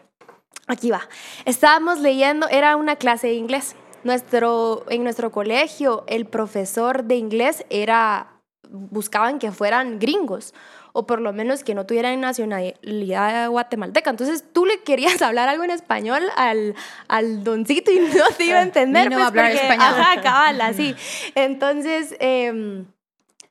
aquí 0.66 0.90
va. 0.90 1.08
Estábamos 1.44 2.00
leyendo, 2.00 2.48
era 2.48 2.76
una 2.76 2.96
clase 2.96 3.28
de 3.28 3.34
inglés. 3.34 3.76
Nuestro, 4.02 4.84
en 4.88 5.04
nuestro 5.04 5.30
colegio, 5.30 6.04
el 6.08 6.26
profesor 6.26 7.04
de 7.04 7.16
inglés 7.16 7.64
era, 7.70 8.32
buscaban 8.70 9.38
que 9.38 9.52
fueran 9.52 9.98
gringos 9.98 10.54
o 10.92 11.06
por 11.06 11.20
lo 11.20 11.32
menos 11.32 11.64
que 11.64 11.74
no 11.74 11.86
tuvieran 11.86 12.20
nacionalidad 12.20 13.48
guatemalteca. 13.50 14.10
Entonces 14.10 14.44
tú 14.52 14.66
le 14.66 14.80
querías 14.82 15.20
hablar 15.22 15.48
algo 15.48 15.64
en 15.64 15.70
español 15.70 16.22
al, 16.36 16.74
al 17.08 17.44
doncito 17.44 17.90
y 17.90 17.98
no 18.00 18.24
te 18.36 18.44
iba 18.44 18.58
a 18.58 18.62
entender. 18.62 19.08
Ni 19.08 19.14
no 19.16 19.20
va 19.20 19.28
a 19.28 19.32
pues, 19.32 19.44
hablar 19.44 19.52
porque- 19.52 19.72
español. 19.72 20.00
Ajá, 20.00 20.20
cabal, 20.22 20.60
así. 20.60 20.94
Entonces... 21.34 22.14
em, 22.20 22.86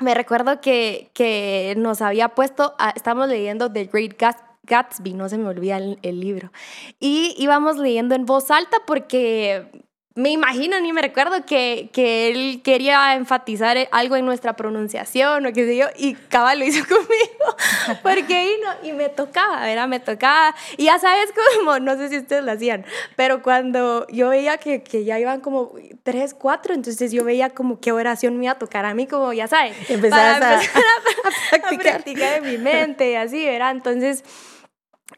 me 0.02 0.14
recuerdo 0.14 0.62
que, 0.62 1.10
que 1.14 1.74
nos 1.78 2.02
había 2.02 2.30
puesto, 2.30 2.74
a- 2.80 2.92
estábamos 2.92 3.28
leyendo 3.28 3.70
The 3.70 3.84
Great 3.92 4.18
Gat- 4.18 4.46
Gatsby, 4.64 5.14
no 5.14 5.28
se 5.28 5.38
me 5.38 5.50
olvida 5.50 5.76
el, 5.76 6.00
el 6.04 6.22
libro, 6.22 6.54
y 7.02 7.36
íbamos 7.38 7.76
leyendo 7.78 8.16
en 8.16 8.26
voz 8.26 8.50
alta 8.50 8.78
porque 8.88 9.70
me 10.16 10.32
imagino, 10.32 10.78
ni 10.82 10.92
me 10.92 11.02
recuerdo 11.02 11.46
que, 11.46 11.90
que 11.94 12.30
él 12.30 12.62
quería 12.62 13.14
enfatizar 13.16 13.78
algo 13.92 14.18
en 14.18 14.26
nuestra 14.26 14.56
pronunciación 14.58 15.46
o 15.46 15.54
qué 15.54 15.66
sé 15.66 15.78
yo, 15.78 15.86
y 15.98 16.16
cabal 16.16 16.60
lo 16.60 16.66
hizo 16.66 16.84
conmigo, 16.90 18.00
porque 18.04 18.56
vino 18.58 18.70
y 18.84 18.92
me 18.94 19.08
tocaba, 19.08 19.62
¿verdad? 19.66 19.88
Me 19.88 20.00
tocaba, 20.02 20.54
y 20.78 20.86
ya 20.86 21.00
sabes 21.00 21.30
cómo, 21.58 21.80
no 21.80 21.96
sé 21.96 22.10
si 22.10 22.18
ustedes 22.18 22.44
lo 22.44 22.52
hacían, 22.52 22.86
pero 23.16 23.42
cuando 23.42 24.06
yo 24.10 24.30
veía 24.30 24.58
que, 24.58 24.84
que 24.84 25.06
ya 25.06 25.18
iban 25.20 25.40
como 25.40 25.72
tres, 26.04 26.34
cuatro, 26.34 26.74
entonces 26.74 27.12
yo 27.14 27.24
veía 27.24 27.52
como 27.52 27.80
qué 27.80 27.92
oración 27.94 28.38
me 28.38 28.46
iba 28.46 28.54
a 28.54 28.60
tocar 28.60 28.86
a 28.86 28.94
mí, 28.94 29.08
como 29.08 29.32
ya 29.32 29.48
sabes, 29.48 29.74
Empezabas 29.90 30.40
para 30.40 30.58
a- 30.58 30.62
empezar 30.62 30.84
a, 30.84 31.28
a 31.28 31.30
a 31.56 31.60
practicar. 31.62 31.94
practicar 31.94 32.34
en 32.40 32.44
mi 32.46 32.58
mente 32.58 33.12
y 33.12 33.16
así, 33.16 33.46
¿verdad? 33.46 33.72
Entonces, 33.72 34.24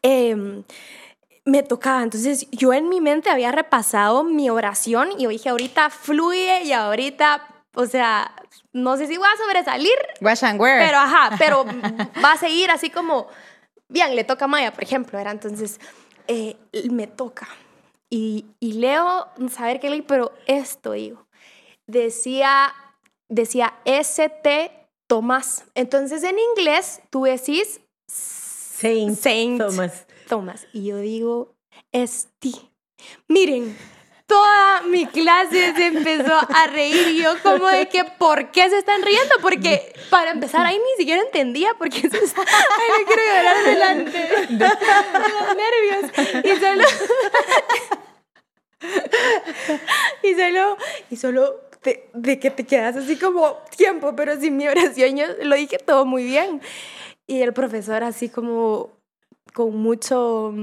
em, 0.03 0.63
me 1.45 1.63
tocaba. 1.63 2.03
Entonces, 2.03 2.48
yo 2.51 2.74
en 2.74 2.89
mi 2.89 3.01
mente 3.01 3.29
había 3.29 3.51
repasado 3.51 4.24
mi 4.24 4.50
oración 4.50 5.12
y 5.17 5.24
yo 5.24 5.29
dije, 5.29 5.50
ahorita 5.50 5.89
fluye 5.89 6.63
y 6.63 6.74
ahorita, 6.74 7.48
o 7.75 7.86
sea, 7.86 8.33
no 8.74 8.98
sé 8.98 9.07
si 9.07 9.17
voy 9.17 9.27
a 9.27 9.38
sobresalir, 9.43 9.98
Wash 10.21 10.43
and 10.43 10.60
wear. 10.60 10.86
pero 10.86 10.98
ajá, 10.98 11.36
pero 11.39 11.65
va 12.24 12.33
a 12.33 12.38
seguir 12.38 12.69
así 12.71 12.89
como, 12.89 13.27
bien, 13.88 14.15
le 14.15 14.24
toca 14.24 14.45
a 14.45 14.48
Maya, 14.48 14.71
por 14.71 14.83
ejemplo, 14.83 15.17
¿verdad? 15.17 15.33
Entonces, 15.33 15.79
eh, 16.27 16.55
me 16.89 17.07
toca. 17.07 17.48
Y, 18.10 18.45
y 18.60 18.74
leo, 18.74 19.27
saber 19.50 19.79
qué 19.79 19.89
leí, 19.89 20.01
pero 20.01 20.33
esto 20.45 20.91
digo, 20.91 21.25
decía, 21.88 22.74
decía 23.29 23.74
ST 23.86 24.71
Tomás. 25.07 25.65
Entonces, 25.75 26.24
en 26.24 26.38
inglés, 26.39 27.01
tú 27.10 27.24
decís 27.24 27.81
Saint, 28.07 29.17
Saint. 29.17 29.60
Thomas. 29.62 30.05
Tomás. 30.31 30.65
Y 30.71 30.85
yo 30.85 30.97
digo, 31.00 31.57
es 31.91 32.29
ti. 32.39 32.55
Miren, 33.27 33.77
toda 34.25 34.81
mi 34.83 35.05
clase 35.05 35.73
se 35.75 35.88
empezó 35.88 36.33
a 36.33 36.67
reír 36.67 37.21
yo 37.21 37.33
como 37.43 37.67
de 37.67 37.89
que, 37.89 38.05
¿por 38.05 38.50
qué 38.50 38.69
se 38.69 38.77
están 38.77 39.01
riendo? 39.01 39.35
Porque 39.41 39.91
para 40.09 40.31
empezar 40.31 40.65
ahí 40.65 40.77
ni 40.77 40.95
siquiera 40.97 41.21
entendía 41.21 41.73
por 41.73 41.89
qué 41.89 42.00
se 42.00 42.07
me 42.07 43.05
quiero 43.05 43.21
llorar 43.27 43.65
delante 43.65 44.17
de, 44.17 44.47
de 44.47 44.69
los 45.35 45.47
nervios. 45.57 46.45
Y 46.45 46.59
solo... 46.61 46.83
y 50.23 50.33
solo... 50.33 50.77
Y 51.09 51.15
solo 51.17 51.61
de, 51.83 52.09
de, 52.13 52.39
que 52.39 52.51
te 52.51 52.65
quedas 52.65 52.95
así 52.95 53.17
como 53.17 53.57
tiempo, 53.75 54.15
pero 54.15 54.39
sin 54.39 54.55
mi 54.55 54.65
oración 54.65 55.17
yo 55.17 55.25
lo 55.41 55.57
dije 55.57 55.77
todo 55.77 56.05
muy 56.05 56.23
bien. 56.23 56.61
Y 57.27 57.41
el 57.41 57.51
profesor 57.51 58.01
así 58.05 58.29
como 58.29 59.00
con 59.53 59.77
mucho 59.77 60.53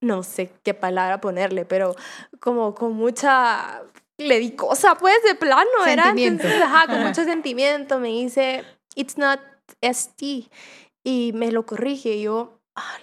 no 0.00 0.22
sé 0.22 0.52
qué 0.62 0.74
palabra 0.74 1.20
ponerle, 1.20 1.64
pero 1.64 1.96
como 2.40 2.74
con 2.74 2.92
mucha, 2.92 3.82
le 4.16 4.38
di 4.38 4.52
cosa 4.52 4.96
pues 4.96 5.22
de 5.24 5.34
plano, 5.34 5.68
sentimiento. 5.84 6.46
era, 6.46 6.66
ajá, 6.66 6.86
con 6.86 7.02
mucho 7.04 7.24
sentimiento, 7.24 7.98
me 7.98 8.08
dice, 8.08 8.64
it's 8.94 9.18
not 9.18 9.40
ST, 9.80 10.48
y 11.02 11.32
me 11.34 11.50
lo 11.50 11.66
corrige, 11.66 12.14
y 12.14 12.22
yo, 12.22 12.60
ah, 12.76 12.98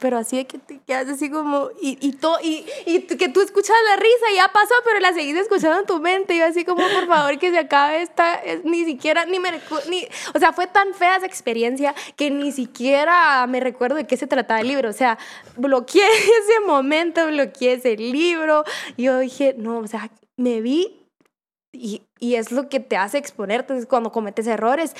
pero 0.00 0.18
así 0.18 0.36
de 0.36 0.46
que 0.46 0.58
te 0.58 0.78
quedas 0.86 1.08
así 1.08 1.30
como, 1.30 1.70
y, 1.80 1.98
y, 2.00 2.12
to, 2.12 2.36
y, 2.42 2.66
y, 2.86 3.00
que 3.02 3.28
tú 3.28 3.40
escuchas 3.40 3.76
la 3.90 3.96
risa, 3.96 4.26
ya 4.34 4.48
pasó, 4.52 4.74
pero 4.84 5.00
la 5.00 5.12
seguís 5.12 5.36
escuchando 5.36 5.80
en 5.80 5.86
tu 5.86 6.00
mente, 6.00 6.34
y 6.34 6.38
yo 6.38 6.46
así 6.46 6.64
como, 6.64 6.82
por 6.88 7.06
favor, 7.06 7.38
que 7.38 7.50
se 7.50 7.58
acabe 7.58 8.02
esta, 8.02 8.34
es, 8.36 8.64
ni 8.64 8.84
siquiera, 8.84 9.24
ni 9.26 9.38
me 9.38 9.52
ni, 9.88 10.06
o 10.34 10.38
sea, 10.38 10.52
fue 10.52 10.66
tan 10.66 10.94
fea 10.94 11.16
esa 11.16 11.26
experiencia 11.26 11.94
que 12.16 12.30
ni 12.30 12.52
siquiera 12.52 13.46
me 13.46 13.60
recuerdo 13.60 13.96
de 13.96 14.06
qué 14.06 14.16
se 14.16 14.26
trataba 14.26 14.60
el 14.60 14.68
libro, 14.68 14.90
o 14.90 14.94
sea, 14.94 15.18
bloqueé 15.56 16.06
ese 16.42 16.60
momento, 16.66 17.26
bloqueé 17.26 17.74
ese 17.74 17.96
libro, 17.96 18.64
y 18.96 19.04
yo 19.04 19.18
dije, 19.18 19.54
no, 19.56 19.78
o 19.78 19.86
sea, 19.86 20.10
me 20.36 20.60
vi 20.60 21.05
y, 21.80 22.02
y, 22.18 22.34
es 22.34 22.52
lo 22.52 22.68
que 22.68 22.80
te 22.80 22.96
hace 22.96 23.18
exponerte 23.18 23.86
cuando 23.86 24.12
cometes 24.12 24.46
errores 24.46 24.94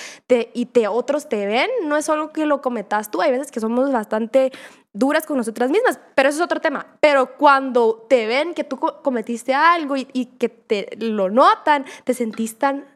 y 0.52 0.66
te, 0.66 0.88
otros 0.88 1.28
te 1.28 1.46
ven, 1.46 1.70
no 1.84 1.96
es 1.96 2.04
solo 2.04 2.32
que 2.32 2.46
lo 2.46 2.60
cometas 2.60 3.10
tú, 3.10 3.22
hay 3.22 3.30
veces 3.30 3.50
que 3.50 3.60
somos 3.60 3.92
bastante 3.92 4.52
duras 4.92 5.26
con 5.26 5.36
nosotras 5.36 5.70
mismas, 5.70 5.98
pero 6.14 6.28
eso 6.28 6.38
es 6.38 6.44
otro 6.44 6.60
tema. 6.60 6.86
Pero 7.00 7.36
cuando 7.36 8.06
te 8.08 8.26
ven 8.26 8.54
que 8.54 8.64
tú 8.64 8.78
cometiste 8.78 9.54
algo 9.54 9.96
y, 9.96 10.26
que 10.38 10.48
te 10.48 10.96
lo 10.98 11.30
notan, 11.30 11.84
te 12.04 12.14
sentís 12.14 12.58
tan... 12.58 12.86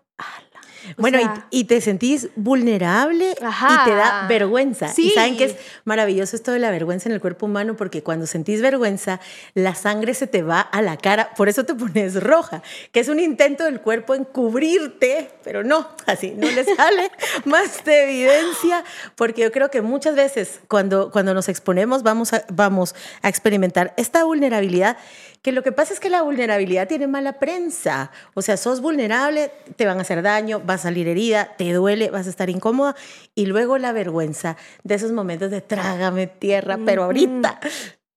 Bueno, 0.97 1.19
y, 1.51 1.65
te 1.65 1.81
sentís 1.81 2.29
vulnerable 2.37 3.31
y 3.33 3.85
te 3.85 3.95
da 3.95 4.27
vergüenza. 4.29 4.89
Sí. 4.89 5.09
Y 5.09 5.11
saben 5.11 5.37
que 5.37 5.45
es 5.45 5.57
maravilloso 5.85 6.37
esto 6.37 6.53
de 6.53 6.59
la 6.59 6.71
vergüenza 6.71 7.09
en 7.09 7.15
el 7.15 7.21
cuerpo 7.21 7.47
humano, 7.47 7.77
porque 7.77 8.03
cuando 8.03 8.27
sentís 8.27 8.63
vergüenza, 8.63 9.21
la 9.55 9.75
sangre 9.75 10.15
se 10.15 10.27
te 10.27 10.43
va 10.43 10.61
a 10.61 10.83
la 10.83 10.97
cara, 10.97 11.35
por 11.37 11.49
eso 11.49 11.65
te 11.65 11.75
pones 11.75 12.23
roja, 12.23 12.63
que 12.93 13.01
es 13.01 13.09
un 13.09 13.21
intento 13.21 13.65
del 13.65 13.81
cuerpo 13.81 14.15
en 14.15 14.25
cubrirte, 14.25 15.31
pero 15.45 15.63
no, 15.65 15.89
así 16.07 16.33
no 16.37 16.49
le 16.51 16.65
sale 16.77 17.11
más 17.45 17.85
de 17.85 18.05
evidencia, 18.05 18.85
porque 19.17 19.43
yo 19.43 19.53
creo 19.53 19.71
que 19.71 19.83
muchas 19.83 20.15
veces 20.15 20.61
cuando, 20.69 21.11
cuando 21.11 21.35
nos 21.35 21.49
exponemos 21.49 22.03
vamos 22.03 22.33
a, 22.33 22.45
vamos 22.53 22.95
a 23.23 23.29
experimentar 23.29 23.95
esta 23.97 24.25
vulnerabilidad 24.25 24.97
que 25.43 25.53
lo 25.53 25.63
que 25.63 25.73
pasa 25.73 25.95
es 25.95 26.01
que 26.01 26.11
la 26.11 26.23
vulnerabilidad 26.23 26.89
tiene 26.89 27.07
mala 27.07 27.39
prensa. 27.39 28.11
O 28.35 28.43
sea, 28.43 28.57
sos 28.57 28.81
vulnerable, 28.81 29.51
te 29.77 29.87
van 29.87 29.99
a 29.99 30.03
hacer 30.03 30.23
daño, 30.23 30.61
vas 30.61 30.81
a 30.81 30.83
salir 30.85 31.09
herida, 31.09 31.57
te 31.57 31.73
duele, 31.73 32.11
vas 32.11 32.27
a 32.27 32.31
estar 32.31 32.51
incómoda. 32.51 32.95
Y 33.35 33.47
luego 33.47 33.79
la 33.79 33.93
vergüenza 33.93 34.57
de 34.85 34.95
esos 34.95 35.13
momentos 35.13 35.51
de 35.51 35.61
trágame 35.61 36.27
tierra, 36.27 36.79
pero 36.85 37.05
ahorita 37.05 37.61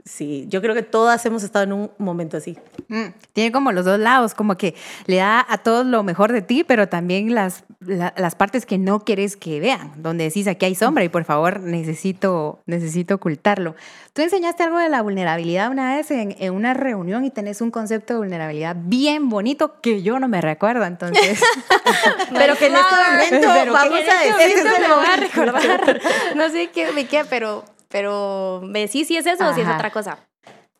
Sí, 0.05 0.45
yo 0.49 0.61
creo 0.61 0.75
que 0.75 0.83
todas 0.83 1.25
hemos 1.25 1.43
estado 1.43 1.63
en 1.63 1.73
un 1.73 1.91
momento 1.97 2.35
así. 2.35 2.57
Mm, 2.89 3.05
tiene 3.31 3.53
como 3.53 3.71
los 3.71 3.85
dos 3.85 3.97
lados, 3.97 4.33
como 4.33 4.57
que 4.57 4.75
le 5.05 5.17
da 5.17 5.45
a 5.47 5.59
todos 5.59 5.85
lo 5.85 6.03
mejor 6.03 6.33
de 6.33 6.41
ti, 6.41 6.65
pero 6.65 6.89
también 6.89 7.33
las, 7.33 7.63
las 7.79 8.35
partes 8.35 8.65
que 8.65 8.77
no 8.77 9.05
quieres 9.05 9.37
que 9.37 9.61
vean, 9.61 9.93
donde 9.95 10.25
decís 10.25 10.47
aquí 10.47 10.65
hay 10.65 10.75
sombra 10.75 11.05
y 11.05 11.09
por 11.09 11.23
favor 11.23 11.61
necesito, 11.61 12.61
necesito 12.65 13.15
ocultarlo. 13.15 13.75
Tú 14.11 14.21
enseñaste 14.21 14.63
algo 14.63 14.77
de 14.77 14.89
la 14.89 15.01
vulnerabilidad 15.01 15.71
una 15.71 15.95
vez 15.95 16.11
en, 16.11 16.35
en 16.37 16.53
una 16.53 16.73
reunión 16.73 17.23
y 17.23 17.31
tenés 17.31 17.61
un 17.61 17.71
concepto 17.71 18.13
de 18.13 18.19
vulnerabilidad 18.19 18.75
bien 18.77 19.29
bonito 19.29 19.79
que 19.79 20.01
yo 20.01 20.19
no 20.19 20.27
me 20.27 20.41
recuerdo, 20.41 20.83
entonces. 20.83 21.41
pero 22.33 22.57
que 22.57 22.67
en 22.67 22.75
este 22.75 23.47
momento 23.47 23.71
vamos 23.71 23.99
a 23.99 24.25
este 24.25 24.47
decir. 24.47 24.63
me 24.81 24.95
voy 24.95 25.05
a 25.05 25.15
recordar. 25.15 26.01
no 26.35 26.49
sé 26.49 26.69
qué, 26.71 26.91
de 26.91 27.05
qué, 27.05 27.23
pero 27.29 27.63
pero 27.93 28.59
me 28.63 28.87
sí, 28.87 29.05
sí 29.05 29.15
es 29.17 29.27
eso 29.27 29.47
o 29.47 29.53
si 29.53 29.61
es 29.61 29.67
otra 29.67 29.91
cosa. 29.91 30.17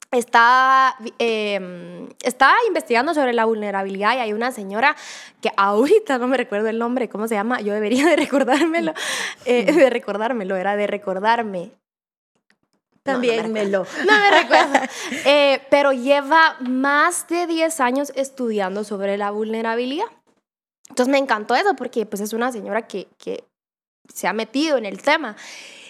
Está, 0.10 0.96
eh, 1.20 2.10
está 2.24 2.56
investigando 2.68 3.14
sobre 3.14 3.34
la 3.34 3.46
vulnerabilidad 3.46 4.16
y 4.16 4.18
hay 4.18 4.34
una 4.34 4.52
señora 4.52 4.96
que 5.40 5.52
ahorita 5.56 6.18
no 6.18 6.28
me 6.28 6.38
recuerdo 6.38 6.70
el 6.70 6.80
nombre, 6.80 7.10
¿cómo 7.10 7.28
se 7.28 7.36
llama? 7.36 7.62
Yo 7.62 7.72
debería 7.72 8.08
de 8.08 8.16
recordármelo, 8.16 8.96
eh, 9.46 9.72
de 9.72 9.90
recordármelo, 9.92 10.56
era 10.56 10.76
de 10.76 10.88
recordarme. 10.88 11.70
También 13.04 13.44
no, 13.44 13.50
me 13.50 13.66
lo. 13.68 13.86
No 14.08 14.20
me 14.20 14.42
recuerdo. 14.42 14.80
Eh, 15.26 15.62
pero 15.70 15.92
lleva 15.92 16.58
más 16.62 17.28
de 17.28 17.46
10 17.46 17.80
años 17.80 18.12
estudiando 18.16 18.84
sobre 18.84 19.18
la 19.18 19.30
vulnerabilidad. 19.30 20.08
Entonces 20.90 21.12
me 21.12 21.20
encantó 21.20 21.56
eso 21.56 21.76
porque 21.76 22.08
pues 22.08 22.22
es 22.22 22.34
una 22.34 22.52
señora 22.52 22.88
que, 22.88 23.08
que 23.20 23.44
se 24.12 24.28
ha 24.28 24.34
metido 24.34 24.80
en 24.80 24.86
el 24.86 25.02
tema. 25.04 25.36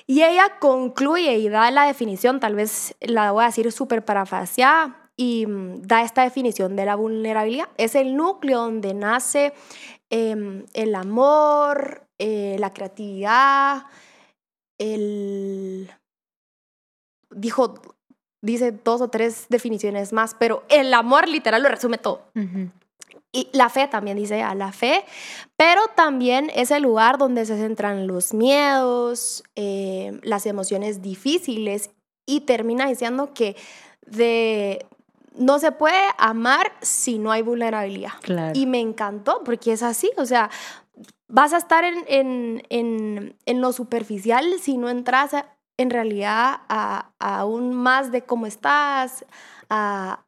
Y 0.05 0.23
ella 0.23 0.59
concluye 0.59 1.37
y 1.37 1.49
da 1.49 1.71
la 1.71 1.85
definición, 1.85 2.39
tal 2.39 2.55
vez 2.55 2.95
la 2.99 3.31
voy 3.31 3.43
a 3.43 3.47
decir 3.47 3.71
súper 3.71 4.03
parafraseada, 4.03 5.03
y 5.15 5.45
mm, 5.45 5.83
da 5.83 6.01
esta 6.03 6.23
definición 6.23 6.75
de 6.75 6.85
la 6.85 6.95
vulnerabilidad. 6.95 7.69
Es 7.77 7.95
el 7.95 8.15
núcleo 8.15 8.61
donde 8.61 8.93
nace 8.93 9.53
em, 10.09 10.65
el 10.73 10.95
amor, 10.95 12.07
eh, 12.19 12.57
la 12.59 12.73
creatividad, 12.73 13.85
el... 14.77 15.91
Dijo, 17.29 17.81
dice 18.41 18.71
dos 18.71 19.01
o 19.01 19.07
tres 19.07 19.47
definiciones 19.49 20.13
más, 20.13 20.35
pero 20.35 20.63
el 20.69 20.93
amor 20.93 21.27
literal 21.27 21.63
lo 21.63 21.69
resume 21.69 21.97
todo. 21.97 22.27
Y 23.35 23.49
la 23.51 23.69
fe 23.69 23.87
también 23.87 24.15
dice 24.15 24.43
a 24.43 24.53
la 24.53 24.71
fe, 24.71 25.03
pero 25.57 25.81
también 25.95 26.51
es 26.53 26.69
el 26.69 26.83
lugar 26.83 27.17
donde 27.17 27.45
se 27.47 27.57
centran 27.57 28.05
los 28.05 28.31
miedos, 28.33 29.43
eh, 29.55 30.19
las 30.21 30.45
emociones 30.45 31.01
difíciles 31.01 31.89
y 32.27 32.41
termina 32.41 32.87
diciendo 32.87 33.33
que 33.33 33.55
de, 34.05 34.85
no 35.35 35.57
se 35.57 35.71
puede 35.71 35.99
amar 36.19 36.73
si 36.81 37.17
no 37.17 37.31
hay 37.31 37.41
vulnerabilidad. 37.41 38.13
Y 38.53 38.67
me 38.67 38.79
encantó 38.79 39.41
porque 39.43 39.73
es 39.73 39.81
así, 39.81 40.11
o 40.17 40.27
sea, 40.27 40.51
vas 41.27 41.53
a 41.53 41.57
estar 41.57 41.83
en, 41.83 42.05
en, 42.07 42.63
en, 42.69 43.35
en 43.47 43.61
lo 43.61 43.73
superficial 43.73 44.45
si 44.61 44.77
no 44.77 44.89
entras 44.89 45.31
en 45.77 45.89
realidad 45.89 46.61
a, 46.69 47.09
a 47.17 47.39
aún 47.39 47.73
más 47.73 48.11
de 48.11 48.21
cómo 48.21 48.45
estás, 48.45 49.25
a, 49.69 50.23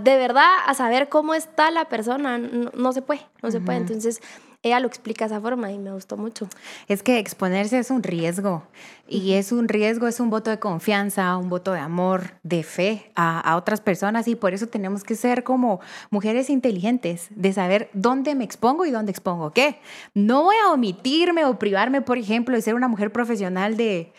de 0.00 0.16
verdad 0.16 0.48
a 0.66 0.74
saber 0.74 1.08
cómo 1.08 1.34
está 1.34 1.70
la 1.70 1.86
persona. 1.86 2.38
No, 2.38 2.92
se 2.92 3.02
puede, 3.02 3.20
no 3.42 3.50
se 3.50 3.60
puede. 3.60 3.78
Entonces, 3.78 4.20
ella 4.64 4.78
lo 4.78 4.86
explica 4.86 5.26
de 5.26 5.34
esa 5.34 5.40
forma 5.40 5.72
y 5.72 5.78
me 5.78 5.92
gustó 5.92 6.16
mucho. 6.16 6.48
Es 6.86 7.02
que 7.02 7.18
exponerse 7.18 7.78
es 7.78 7.90
un 7.90 8.02
riesgo 8.02 8.62
y 9.08 9.32
es 9.32 9.50
un 9.50 9.66
riesgo, 9.66 10.06
es 10.06 10.20
un 10.20 10.30
voto 10.30 10.50
de 10.50 10.60
confianza, 10.60 11.36
un 11.36 11.48
voto 11.48 11.72
de 11.72 11.80
amor, 11.80 12.34
de 12.44 12.62
fe 12.62 13.10
a, 13.16 13.40
a, 13.40 13.56
otras 13.56 13.80
personas 13.80 14.28
y 14.28 14.36
por 14.36 14.54
eso 14.54 14.68
tenemos 14.68 15.02
que 15.02 15.16
ser 15.16 15.42
como 15.42 15.80
mujeres 16.10 16.48
inteligentes, 16.48 17.26
de 17.30 17.52
saber 17.52 17.90
dónde 17.92 18.36
me 18.36 18.44
expongo 18.44 18.86
y 18.86 18.92
dónde 18.92 19.10
expongo 19.10 19.50
qué. 19.50 19.80
No 20.14 20.44
voy 20.44 20.56
a 20.64 20.70
omitirme 20.70 21.44
o 21.44 21.58
privarme, 21.58 22.00
por 22.00 22.16
ejemplo, 22.16 22.54
de 22.54 22.62
ser 22.62 22.76
una 22.76 22.86
mujer 22.86 23.10
profesional 23.10 23.76
de 23.76 24.12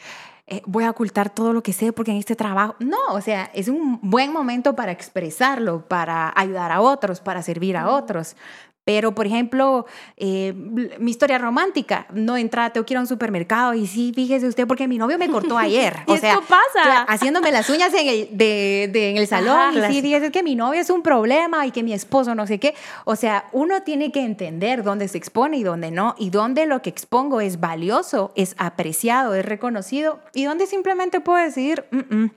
voy 0.66 0.84
a 0.84 0.92
ocultar 0.92 1.30
todo 1.30 1.54
lo 1.54 1.64
que 1.64 1.74
sé 1.74 1.94
porque 1.94 2.12
en 2.12 2.18
este 2.18 2.36
trabajo, 2.36 2.76
no, 2.80 2.98
o 3.12 3.22
sea, 3.22 3.50
es 3.54 3.68
un 3.68 4.00
buen 4.02 4.32
momento 4.32 4.76
para 4.76 4.92
expresarlo, 4.92 5.88
para 5.88 6.32
ayudar 6.36 6.72
a 6.72 6.82
otros, 6.82 7.22
para 7.22 7.42
servir 7.42 7.78
a 7.78 7.90
otros. 7.90 8.36
Pero, 8.86 9.16
por 9.16 9.26
ejemplo, 9.26 9.86
eh, 10.18 10.54
mi 11.00 11.12
historia 11.12 11.38
romántica, 11.38 12.06
no 12.14 12.36
entra, 12.36 12.72
tengo 12.72 12.86
que 12.86 12.94
ir 12.94 12.98
a 12.98 13.02
un 13.02 13.08
supermercado 13.08 13.74
y 13.74 13.88
sí, 13.88 14.12
fíjese 14.14 14.48
usted, 14.48 14.68
porque 14.68 14.88
mi 14.88 14.98
novio 14.98 15.18
me 15.18 15.30
cortó 15.30 15.58
ayer. 15.58 15.98
O 16.14 16.18
sea, 16.18 16.40
pasa? 16.42 17.04
haciéndome 17.08 17.52
las 17.52 17.70
uñas 17.70 17.94
en 17.94 18.08
el, 18.08 18.38
de, 18.38 18.84
en 19.10 19.18
el 19.18 19.28
salón. 19.28 19.76
y 19.78 19.94
sí, 19.94 20.02
fíjese 20.02 20.32
que 20.32 20.44
mi 20.44 20.56
novio 20.56 20.80
es 20.80 20.90
un 20.90 21.02
problema 21.02 21.66
y 21.66 21.72
que 21.72 21.82
mi 21.82 21.92
esposo 21.92 22.36
no 22.36 22.46
sé 22.46 22.60
qué. 22.60 22.76
O 23.06 23.16
sea, 23.16 23.46
uno 23.52 23.82
tiene 23.82 24.12
que 24.12 24.22
entender 24.22 24.84
dónde 24.84 25.08
se 25.08 25.18
expone 25.18 25.58
y 25.58 25.64
dónde 25.64 25.92
no, 25.92 26.16
y 26.20 26.30
dónde 26.30 26.66
lo 26.66 26.82
que 26.82 26.90
expongo 26.90 27.42
es 27.42 27.60
valioso, 27.60 28.32
es 28.36 28.56
apreciado, 28.58 29.34
es 29.34 29.46
reconocido, 29.46 30.20
y 30.34 30.44
dónde 30.44 30.68
simplemente 30.68 31.20
puedo 31.20 31.44
decir, 31.44 31.86
mm, 31.92 32.16
mm, 32.16 32.32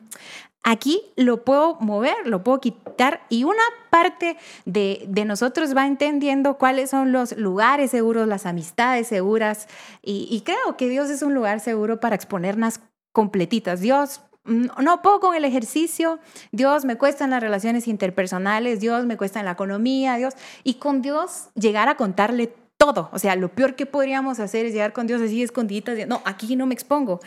Aquí 0.68 1.12
lo 1.14 1.44
puedo 1.44 1.76
mover, 1.76 2.16
lo 2.24 2.42
puedo 2.42 2.60
quitar 2.60 3.20
y 3.28 3.44
una 3.44 3.62
parte 3.88 4.36
de, 4.64 5.06
nosotros 5.24 5.76
va 5.76 5.86
entendiendo 5.86 6.58
cuáles 6.58 6.90
son 6.90 7.12
los 7.12 7.36
lugares 7.36 7.92
seguros, 7.92 8.26
las 8.26 8.46
amistades 8.46 9.06
seguras. 9.06 9.68
Y, 10.02 10.42
creo 10.44 10.76
que 10.76 10.88
Dios 10.88 11.08
es 11.08 11.22
un 11.22 11.34
lugar 11.34 11.60
seguro 11.60 12.00
para 12.00 12.16
exponernos 12.16 12.80
completitas. 13.12 13.78
Dios 13.78 14.22
mm, 14.42 14.82
no 14.82 15.02
puedo 15.02 15.20
con 15.20 15.36
el 15.36 15.44
ejercicio, 15.44 16.18
Dios 16.50 16.84
me 16.84 16.98
cuesta 16.98 17.22
en 17.22 17.30
las 17.30 17.44
relaciones 17.44 17.86
interpersonales, 17.86 18.80
Dios 18.80 19.06
me 19.06 19.16
cuesta 19.16 19.38
en 19.38 19.44
la 19.44 19.52
economía, 19.52 20.16
Dios, 20.16 20.34
y 20.64 20.74
con 20.74 21.00
Dios 21.00 21.50
llegar 21.54 21.88
a 21.88 21.96
contarle 21.96 22.52
todo, 22.76 23.08
o 23.12 23.18
sea, 23.18 23.36
lo 23.36 23.48
peor 23.48 23.74
que 23.74 23.86
podríamos 23.86 24.38
hacer 24.38 24.66
es 24.66 24.72
llegar 24.72 24.92
con 24.92 25.06
Dios 25.06 25.22
así 25.22 25.42
escondiditas, 25.42 26.06
no, 26.06 26.22
aquí 26.24 26.56
no 26.56 26.66
me 26.66 26.74
expongo. 26.74 27.20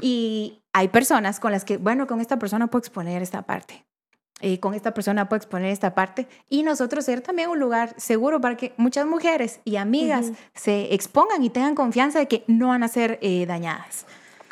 Y 0.00 0.62
hay 0.72 0.88
personas 0.88 1.40
con 1.40 1.52
las 1.52 1.64
que, 1.64 1.76
bueno, 1.76 2.06
con 2.06 2.20
esta 2.20 2.38
persona 2.38 2.68
puedo 2.68 2.80
exponer 2.80 3.22
esta 3.22 3.42
parte, 3.42 3.84
y 4.40 4.58
con 4.58 4.74
esta 4.74 4.92
persona 4.92 5.28
puedo 5.28 5.38
exponer 5.38 5.70
esta 5.70 5.94
parte 5.94 6.28
y 6.50 6.62
nosotros 6.62 7.04
ser 7.04 7.22
también 7.22 7.48
un 7.48 7.58
lugar 7.58 7.94
seguro 7.96 8.40
para 8.40 8.56
que 8.56 8.74
muchas 8.76 9.06
mujeres 9.06 9.60
y 9.64 9.76
amigas 9.76 10.32
se 10.54 10.94
expongan 10.94 11.42
y 11.42 11.50
tengan 11.50 11.74
confianza 11.74 12.18
de 12.18 12.28
que 12.28 12.44
no 12.46 12.68
van 12.68 12.82
a 12.82 12.88
ser 12.88 13.18
eh, 13.22 13.46
dañadas. 13.46 14.04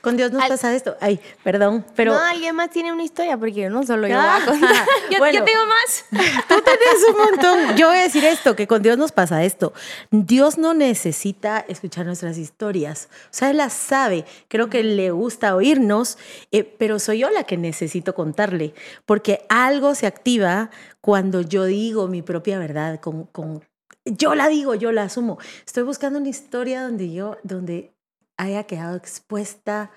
Con 0.04 0.18
Dios 0.18 0.32
nos 0.32 0.46
pasa 0.46 0.74
esto. 0.74 0.98
Ay, 1.00 1.18
perdón, 1.42 1.82
pero... 1.96 2.12
No, 2.12 2.20
alguien 2.20 2.54
más 2.54 2.68
tiene 2.68 2.92
una 2.92 3.02
historia 3.02 3.38
porque 3.38 3.54
yo 3.54 3.70
no 3.70 3.84
solo 3.84 4.06
yo 4.06 4.16
voy 4.16 4.26
a 4.26 4.44
contar. 4.44 4.86
yo, 5.10 5.18
Bueno. 5.18 5.44
tengo 5.44 5.62
más. 5.64 6.04
Tú 6.46 6.54
tenés 6.60 7.08
un 7.08 7.16
montón. 7.16 7.76
Yo 7.78 7.88
voy 7.88 7.96
a 7.96 8.02
decir 8.02 8.22
esto, 8.22 8.54
que 8.54 8.66
con 8.66 8.82
Dios 8.82 8.98
nos 8.98 9.12
pasa 9.12 9.42
esto. 9.44 9.72
Dios 10.10 10.58
no 10.58 10.74
necesita 10.74 11.64
escuchar 11.68 12.04
nuestras 12.04 12.36
historias. 12.36 13.08
O 13.10 13.28
sea, 13.30 13.50
Él 13.50 13.56
las 13.56 13.72
sabe. 13.72 14.26
Creo 14.48 14.68
que 14.68 14.82
le 14.82 15.10
gusta 15.10 15.56
oírnos, 15.56 16.18
eh, 16.52 16.64
pero 16.78 16.98
soy 16.98 17.20
yo 17.20 17.30
la 17.30 17.44
que 17.44 17.56
necesito 17.56 18.14
contarle. 18.14 18.74
Porque 19.06 19.46
algo 19.48 19.94
se 19.94 20.06
activa 20.06 20.68
cuando 21.00 21.40
yo 21.40 21.64
digo 21.64 22.08
mi 22.08 22.20
propia 22.20 22.58
verdad. 22.58 23.00
Con, 23.00 23.24
con, 23.24 23.64
yo 24.04 24.34
la 24.34 24.48
digo, 24.48 24.74
yo 24.74 24.92
la 24.92 25.04
asumo. 25.04 25.38
Estoy 25.66 25.84
buscando 25.84 26.18
una 26.18 26.28
historia 26.28 26.82
donde 26.82 27.10
yo, 27.10 27.38
donde 27.42 27.94
haya 28.36 28.64
quedado 28.64 28.96
expuesta. 28.96 29.90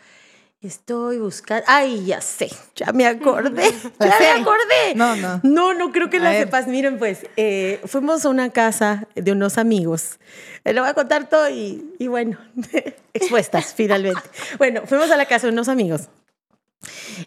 Estoy 0.59 1.19
buscando. 1.19 1.63
Ay, 1.67 2.05
ya 2.05 2.19
sé, 2.19 2.49
ya 2.75 2.91
me 2.91 3.05
acordé. 3.05 3.71
¿La 3.99 4.07
Ya 4.07 4.19
me 4.19 4.41
acordé. 4.41 4.95
No, 4.95 5.15
no. 5.15 5.39
No, 5.43 5.73
no 5.75 5.91
creo 5.91 6.09
que 6.09 6.17
A 6.17 6.21
la 6.21 6.29
ver. 6.31 6.45
sepas. 6.45 6.67
Miren, 6.67 6.97
pues, 6.97 7.27
eh, 7.37 7.79
fuimos 7.85 8.25
a 8.25 8.29
una 8.29 8.49
casa 8.49 9.07
de 9.13 9.31
unos 9.31 9.59
amigos. 9.59 10.17
Eh, 10.65 10.73
Le 10.73 10.79
voy 10.81 10.89
a 10.89 10.95
contar 10.95 11.29
todo 11.29 11.47
y, 11.49 11.93
y 11.99 12.07
bueno, 12.07 12.39
expuestas 13.13 13.73
finalmente. 13.75 14.21
Bueno, 14.57 14.81
fuimos 14.87 15.11
a 15.11 15.17
la 15.17 15.25
casa 15.27 15.45
de 15.47 15.53
unos 15.53 15.69
amigos. 15.69 16.09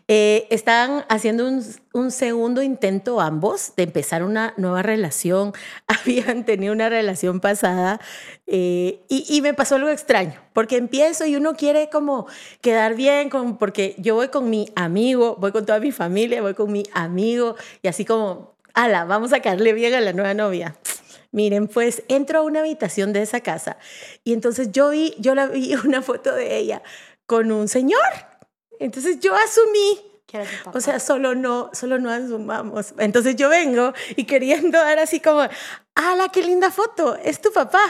Eh, 0.09 0.47
estaban 0.51 1.05
haciendo 1.09 1.47
un, 1.47 1.65
un 1.93 2.11
segundo 2.11 2.63
intento 2.63 3.21
ambos 3.21 3.73
de 3.77 3.85
empezar 3.85 4.23
una 4.23 4.55
nueva 4.57 4.83
relación. 4.83 5.53
Habían 5.87 6.45
tenido 6.45 6.73
una 6.73 6.89
relación 6.89 7.41
pasada 7.41 8.01
eh, 8.47 9.01
y, 9.09 9.25
y 9.29 9.43
me 9.43 9.55
pasó 9.55 9.77
algo 9.77 9.89
extraño, 9.89 10.41
porque 10.53 10.77
empiezo 10.77 11.27
y 11.27 11.37
uno 11.37 11.55
quiere 11.55 11.91
como 11.91 12.27
quedar 12.61 12.95
bien, 12.95 13.29
con, 13.29 13.59
porque 13.59 13.95
yo 13.99 14.15
voy 14.15 14.29
con 14.29 14.51
mi 14.51 14.71
amigo, 14.77 15.37
voy 15.39 15.53
con 15.53 15.67
toda 15.67 15.81
mi 15.81 15.93
familia, 15.93 16.43
voy 16.43 16.55
con 16.55 16.73
mi 16.73 16.85
amigo 16.93 17.57
y 17.83 17.89
así 17.89 18.05
como, 18.05 18.55
ala, 18.75 19.05
vamos 19.05 19.33
a 19.33 19.41
caerle 19.41 19.73
bien 19.73 19.95
a 19.95 20.01
la 20.01 20.13
nueva 20.13 20.35
novia. 20.35 20.77
Miren, 21.33 21.69
pues 21.69 22.03
entro 22.09 22.41
a 22.41 22.43
una 22.43 22.61
habitación 22.61 23.13
de 23.13 23.23
esa 23.23 23.41
casa 23.41 23.77
y 24.25 24.33
entonces 24.33 24.73
yo 24.73 24.91
vi, 24.91 25.15
yo 25.19 25.35
la 25.35 25.47
vi 25.47 25.75
una 25.85 26.03
foto 26.03 26.35
de 26.35 26.57
ella 26.57 26.83
con 27.27 27.53
un 27.53 27.69
señor. 27.69 28.30
Entonces 28.81 29.21
yo 29.21 29.35
asumí 29.35 30.11
o 30.73 30.81
sea, 30.81 31.01
solo 31.01 31.35
no, 31.35 31.71
solo 31.73 31.99
no 31.99 32.11
asumamos. 32.11 32.95
Entonces 32.99 33.37
yo 33.37 33.49
vengo 33.49 33.93
y 34.17 34.25
queriendo 34.25 34.79
dar 34.79 34.99
así 34.99 35.21
como, 35.21 35.43
¡ala, 35.95 36.29
qué 36.29 36.43
linda 36.43 36.71
foto! 36.71 37.17
Es 37.17 37.41
tu 37.41 37.53
papá. 37.53 37.81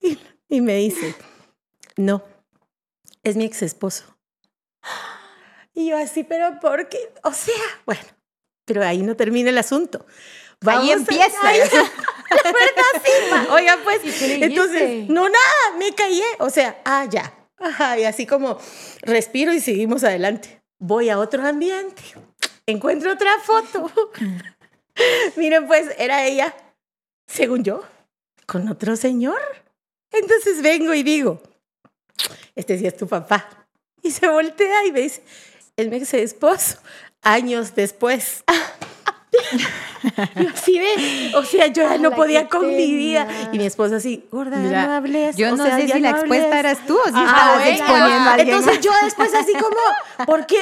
Y, 0.00 0.18
y 0.48 0.60
me 0.62 0.76
dice, 0.76 1.14
no, 1.96 2.22
es 3.22 3.36
mi 3.36 3.44
ex 3.44 3.62
esposo. 3.62 4.04
Y 5.74 5.88
yo 5.90 5.98
así, 5.98 6.24
pero 6.24 6.58
¿por 6.60 6.88
qué? 6.88 7.12
O 7.22 7.32
sea, 7.32 7.54
bueno, 7.84 8.00
pero 8.64 8.82
ahí 8.82 9.02
no 9.02 9.14
termina 9.14 9.50
el 9.50 9.58
asunto. 9.58 10.06
Ahí 10.66 10.90
a- 10.90 10.94
empieza. 10.94 11.46
Ahí- 11.46 11.58
la 11.60 12.52
verdad, 12.52 13.02
sí, 13.04 13.10
ma. 13.30 13.54
Oiga, 13.54 13.78
pues, 13.84 14.00
¿Y 14.04 14.10
qué 14.12 14.38
le 14.38 14.46
entonces, 14.46 15.08
no, 15.08 15.24
nada, 15.28 15.76
me 15.78 15.94
callé. 15.94 16.24
O 16.38 16.48
sea, 16.48 16.80
ah, 16.84 17.04
ya. 17.10 17.34
Y 17.98 18.04
así 18.04 18.26
como 18.26 18.58
respiro 19.02 19.52
y 19.52 19.60
seguimos 19.60 20.04
adelante. 20.04 20.62
Voy 20.78 21.10
a 21.10 21.18
otro 21.18 21.46
ambiente, 21.46 22.02
encuentro 22.66 23.12
otra 23.12 23.32
foto. 23.42 23.90
Miren, 25.36 25.66
pues 25.66 25.88
era 25.98 26.24
ella, 26.24 26.54
según 27.26 27.62
yo, 27.62 27.84
con 28.46 28.68
otro 28.68 28.96
señor. 28.96 29.40
Entonces 30.10 30.62
vengo 30.62 30.94
y 30.94 31.02
digo, 31.02 31.40
este 32.54 32.78
sí 32.78 32.86
es 32.86 32.96
tu 32.96 33.06
papá. 33.06 33.66
Y 34.02 34.10
se 34.10 34.26
voltea 34.26 34.86
y 34.86 34.92
dice, 34.92 35.22
es 35.76 35.88
mi 35.88 35.96
ex 35.96 36.14
esposo, 36.14 36.78
años 37.22 37.74
después. 37.74 38.42
Y 40.36 40.46
así 40.54 40.78
ve, 40.78 41.32
o 41.34 41.42
sea, 41.44 41.66
yo 41.68 41.82
ya 41.82 41.98
no 41.98 42.12
podía 42.12 42.48
con 42.48 42.66
mi 42.66 42.94
vida. 42.96 43.26
Y 43.52 43.58
mi 43.58 43.66
esposa 43.66 43.96
así, 43.96 44.24
gorda, 44.30 44.56
Mira, 44.56 44.86
no 44.86 44.92
hables. 44.94 45.36
Yo 45.36 45.52
o 45.52 45.56
no 45.56 45.64
sea, 45.64 45.76
sé 45.76 45.88
si 45.88 46.00
la 46.00 46.12
no 46.12 46.16
expuesta 46.18 46.58
eras 46.58 46.78
tú 46.86 46.98
o 46.98 47.04
si 47.08 47.12
Ah, 47.14 47.24
estabas 47.26 47.54
bueno. 47.56 47.70
exponiendo 47.70 48.30
a 48.30 48.32
alguien 48.34 48.48
Entonces 48.56 48.80
yo 48.80 48.90
después 49.04 49.34
así 49.34 49.52
como, 49.54 50.26
¿por 50.26 50.46
qué? 50.46 50.60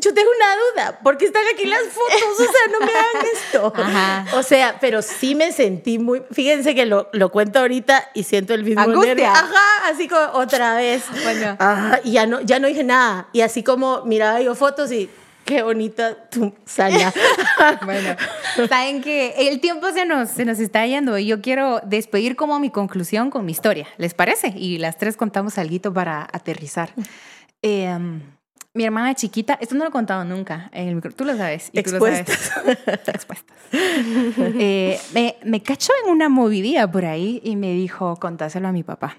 Yo 0.00 0.12
tengo 0.12 0.28
una 0.36 0.56
duda, 0.90 0.98
¿por 1.00 1.16
qué 1.16 1.26
están 1.26 1.44
aquí 1.54 1.64
las 1.64 1.80
fotos? 1.82 2.22
O 2.40 2.42
sea, 2.42 2.72
no 2.72 2.80
me 2.80 2.92
hagan 2.92 3.32
esto. 3.32 3.72
Ajá. 3.76 4.26
O 4.36 4.42
sea, 4.42 4.78
pero 4.80 5.00
sí 5.00 5.36
me 5.36 5.52
sentí 5.52 6.00
muy, 6.00 6.22
fíjense 6.32 6.74
que 6.74 6.86
lo, 6.86 7.08
lo 7.12 7.30
cuento 7.30 7.60
ahorita 7.60 8.10
y 8.12 8.24
siento 8.24 8.52
el 8.54 8.64
mismo 8.64 8.80
Angustia. 8.82 9.14
nervio. 9.14 9.28
Ajá, 9.30 9.88
así 9.88 10.08
como 10.08 10.22
otra 10.40 10.74
vez. 10.74 11.04
Bueno. 11.22 11.56
Ajá, 11.60 12.00
y 12.02 12.12
ya 12.12 12.26
no, 12.26 12.40
ya 12.40 12.58
no 12.58 12.66
dije 12.66 12.82
nada. 12.82 13.28
Y 13.32 13.42
así 13.42 13.62
como 13.62 14.02
miraba 14.04 14.40
yo 14.40 14.56
fotos 14.56 14.90
y 14.90 15.08
qué 15.46 15.62
bonita 15.62 16.28
tu 16.28 16.52
Sanya. 16.66 17.12
Bueno, 17.84 18.14
saben 18.68 19.00
que 19.00 19.34
el 19.48 19.60
tiempo 19.60 19.90
se 19.92 20.04
nos, 20.04 20.28
se 20.28 20.44
nos 20.44 20.58
está 20.58 20.86
yendo 20.86 21.16
y 21.16 21.26
yo 21.26 21.40
quiero 21.40 21.80
despedir 21.84 22.36
como 22.36 22.58
mi 22.58 22.70
conclusión 22.70 23.30
con 23.30 23.46
mi 23.46 23.52
historia. 23.52 23.86
¿Les 23.96 24.12
parece? 24.12 24.52
Y 24.54 24.76
las 24.78 24.98
tres 24.98 25.16
contamos 25.16 25.56
algo 25.56 25.92
para 25.94 26.28
aterrizar. 26.32 26.90
Eh, 27.62 27.98
mi 28.74 28.84
hermana 28.84 29.14
chiquita, 29.14 29.56
esto 29.60 29.74
no 29.74 29.84
lo 29.84 29.88
he 29.88 29.92
contado 29.92 30.24
nunca 30.24 30.68
en 30.72 30.88
el 30.88 30.96
micro, 30.96 31.12
tú 31.12 31.24
lo 31.24 31.36
sabes. 31.36 31.70
y 31.72 31.82
tú 31.82 31.92
lo 31.92 32.00
sabes. 32.00 32.20
Expuestas. 32.20 33.08
Expuestas. 33.08 33.56
Eh, 33.72 35.00
me, 35.14 35.36
me 35.44 35.62
cachó 35.62 35.92
en 36.04 36.12
una 36.12 36.28
movidía 36.28 36.90
por 36.90 37.06
ahí 37.06 37.40
y 37.42 37.56
me 37.56 37.72
dijo, 37.72 38.16
contáselo 38.16 38.68
a 38.68 38.72
mi 38.72 38.82
papá. 38.82 39.16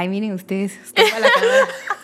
Ay, 0.00 0.08
miren 0.08 0.32
ustedes, 0.32 0.78
estoy, 0.80 1.06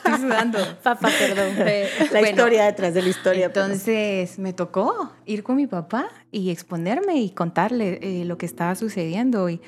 la 0.03 0.19
sudando. 0.19 0.59
Papá, 0.83 1.11
perdón. 1.17 1.55
La 2.13 2.19
bueno, 2.19 2.29
historia 2.29 2.65
detrás 2.65 2.93
de 2.93 3.03
la 3.03 3.09
historia. 3.09 3.47
entonces 3.47 4.37
me 4.41 4.53
tocó 4.53 5.13
ir 5.27 5.45
con 5.45 5.55
mi 5.55 5.69
papá 5.69 6.09
y 6.33 6.51
exponerme 6.51 7.19
y 7.19 7.31
contarle 7.31 8.01
eh, 8.03 8.25
lo 8.25 8.37
que 8.37 8.47
estaba 8.47 8.75
sucediendo. 8.75 9.49
Y 9.49 9.61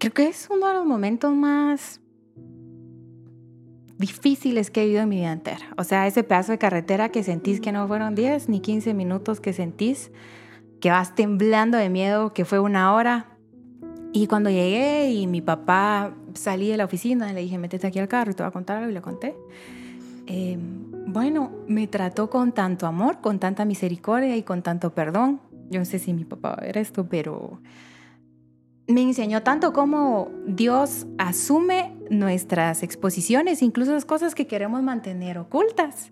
creo 0.00 0.12
que 0.12 0.26
es 0.26 0.48
uno 0.50 0.66
de 0.66 0.74
los 0.74 0.86
momentos 0.86 1.32
más 1.32 2.00
difíciles 3.96 4.72
que 4.72 4.82
he 4.82 4.86
vivido 4.86 5.02
en 5.02 5.08
mi 5.08 5.18
vida 5.18 5.30
entera. 5.30 5.66
O 5.76 5.84
sea, 5.84 6.08
ese 6.08 6.24
pedazo 6.24 6.50
de 6.50 6.58
carretera 6.58 7.10
que 7.10 7.22
sentís 7.22 7.60
que 7.60 7.70
no 7.70 7.86
fueron 7.86 8.16
10 8.16 8.48
ni 8.48 8.58
15 8.58 8.92
minutos 8.94 9.38
que 9.38 9.52
sentís, 9.52 10.10
que 10.80 10.90
vas 10.90 11.14
temblando 11.14 11.78
de 11.78 11.90
miedo, 11.90 12.32
que 12.32 12.44
fue 12.44 12.58
una 12.58 12.92
hora. 12.92 13.38
Y 14.12 14.26
cuando 14.26 14.50
llegué 14.50 15.12
y 15.12 15.28
mi 15.28 15.40
papá 15.40 16.16
salí 16.38 16.68
de 16.68 16.76
la 16.76 16.84
oficina, 16.84 17.32
le 17.32 17.42
dije, 17.42 17.58
métete 17.58 17.86
aquí 17.86 17.98
al 17.98 18.08
carro 18.08 18.30
y 18.30 18.34
te 18.34 18.42
voy 18.42 18.48
a 18.48 18.52
contar 18.52 18.78
algo 18.78 18.90
y 18.90 18.94
le 18.94 19.02
conté. 19.02 19.36
Eh, 20.26 20.58
bueno, 21.06 21.50
me 21.66 21.86
trató 21.86 22.28
con 22.28 22.52
tanto 22.52 22.86
amor, 22.86 23.20
con 23.20 23.38
tanta 23.38 23.64
misericordia 23.64 24.36
y 24.36 24.42
con 24.42 24.62
tanto 24.62 24.94
perdón. 24.94 25.40
Yo 25.70 25.78
no 25.78 25.84
sé 25.84 25.98
si 25.98 26.12
mi 26.12 26.24
papá 26.24 26.50
va 26.50 26.54
a 26.56 26.60
ver 26.66 26.78
esto, 26.78 27.06
pero 27.08 27.60
me 28.86 29.02
enseñó 29.02 29.42
tanto 29.42 29.72
cómo 29.72 30.30
Dios 30.46 31.06
asume 31.18 31.94
nuestras 32.10 32.82
exposiciones, 32.82 33.62
incluso 33.62 33.92
las 33.92 34.04
cosas 34.04 34.34
que 34.34 34.46
queremos 34.46 34.82
mantener 34.82 35.38
ocultas. 35.38 36.10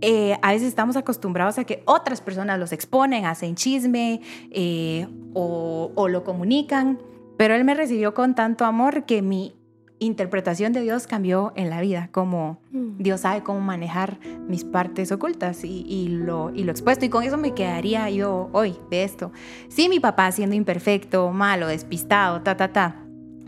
Eh, 0.00 0.36
a 0.42 0.52
veces 0.52 0.66
estamos 0.66 0.96
acostumbrados 0.96 1.58
a 1.58 1.64
que 1.64 1.84
otras 1.86 2.20
personas 2.20 2.58
los 2.58 2.72
exponen, 2.72 3.24
hacen 3.24 3.54
chisme 3.54 4.20
eh, 4.50 5.06
o, 5.34 5.92
o 5.94 6.08
lo 6.08 6.24
comunican, 6.24 6.98
pero 7.36 7.54
Él 7.54 7.64
me 7.64 7.74
recibió 7.74 8.14
con 8.14 8.34
tanto 8.34 8.64
amor 8.64 9.04
que 9.04 9.22
mi 9.22 9.54
interpretación 9.98 10.72
de 10.72 10.80
Dios 10.80 11.06
cambió 11.06 11.52
en 11.54 11.70
la 11.70 11.80
vida, 11.80 12.08
como 12.12 12.60
Dios 12.72 13.20
sabe 13.20 13.42
cómo 13.42 13.60
manejar 13.60 14.18
mis 14.48 14.64
partes 14.64 15.12
ocultas 15.12 15.64
y, 15.64 15.84
y 15.86 16.08
lo, 16.08 16.50
y 16.54 16.64
lo 16.64 16.72
expuesto. 16.72 17.04
Y 17.04 17.08
con 17.08 17.22
eso 17.22 17.38
me 17.38 17.54
quedaría 17.54 18.10
yo 18.10 18.50
hoy 18.52 18.76
de 18.90 19.04
esto. 19.04 19.32
Sí, 19.68 19.88
mi 19.88 20.00
papá 20.00 20.32
siendo 20.32 20.56
imperfecto, 20.56 21.30
malo, 21.30 21.68
despistado, 21.68 22.42
ta, 22.42 22.56
ta, 22.56 22.72
ta, 22.72 22.96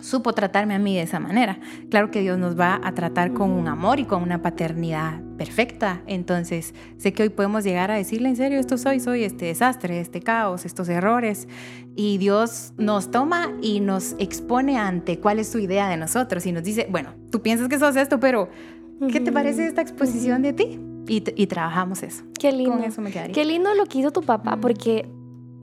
supo 0.04 0.34
tratarme 0.34 0.74
a 0.74 0.78
mí 0.78 0.94
de 0.94 1.02
esa 1.02 1.18
manera. 1.18 1.58
Claro 1.90 2.10
que 2.10 2.20
Dios 2.20 2.38
nos 2.38 2.58
va 2.58 2.78
a 2.82 2.94
tratar 2.94 3.32
con 3.32 3.50
un 3.50 3.68
amor 3.68 3.98
y 3.98 4.04
con 4.04 4.22
una 4.22 4.42
paternidad 4.42 5.22
perfecta. 5.38 6.02
Entonces, 6.06 6.74
sé 6.98 7.12
que 7.12 7.22
hoy 7.22 7.28
podemos 7.30 7.64
llegar 7.64 7.90
a 7.90 7.94
decirle 7.94 8.28
en 8.28 8.36
serio, 8.36 8.60
esto 8.60 8.76
soy, 8.76 9.00
soy 9.00 9.24
este 9.24 9.46
desastre, 9.46 10.00
este 10.00 10.20
caos, 10.20 10.66
estos 10.66 10.88
errores. 10.90 11.48
Y 11.96 12.18
Dios 12.18 12.74
nos 12.76 13.10
toma 13.10 13.52
y 13.62 13.80
nos 13.80 14.14
expone 14.18 14.78
ante 14.78 15.18
cuál 15.18 15.38
es 15.38 15.48
su 15.48 15.58
idea 15.58 15.88
de 15.88 15.96
nosotros 15.96 16.44
y 16.44 16.52
nos 16.52 16.64
dice, 16.64 16.86
bueno, 16.90 17.14
tú 17.30 17.40
piensas 17.40 17.68
que 17.68 17.78
sos 17.78 17.96
esto, 17.96 18.20
pero 18.20 18.50
¿qué 19.10 19.20
te 19.20 19.32
parece 19.32 19.66
esta 19.66 19.80
exposición 19.80 20.42
de 20.42 20.52
ti? 20.52 20.80
Y, 21.08 21.24
y 21.34 21.46
trabajamos 21.46 22.02
eso. 22.02 22.24
Qué 22.38 22.52
lindo. 22.52 22.72
Con 22.72 22.84
eso 22.84 23.00
me 23.00 23.10
quedaría. 23.10 23.34
Qué 23.34 23.44
lindo 23.44 23.74
lo 23.74 23.86
que 23.86 23.98
hizo 23.98 24.10
tu 24.10 24.22
papá, 24.22 24.58
porque 24.58 25.08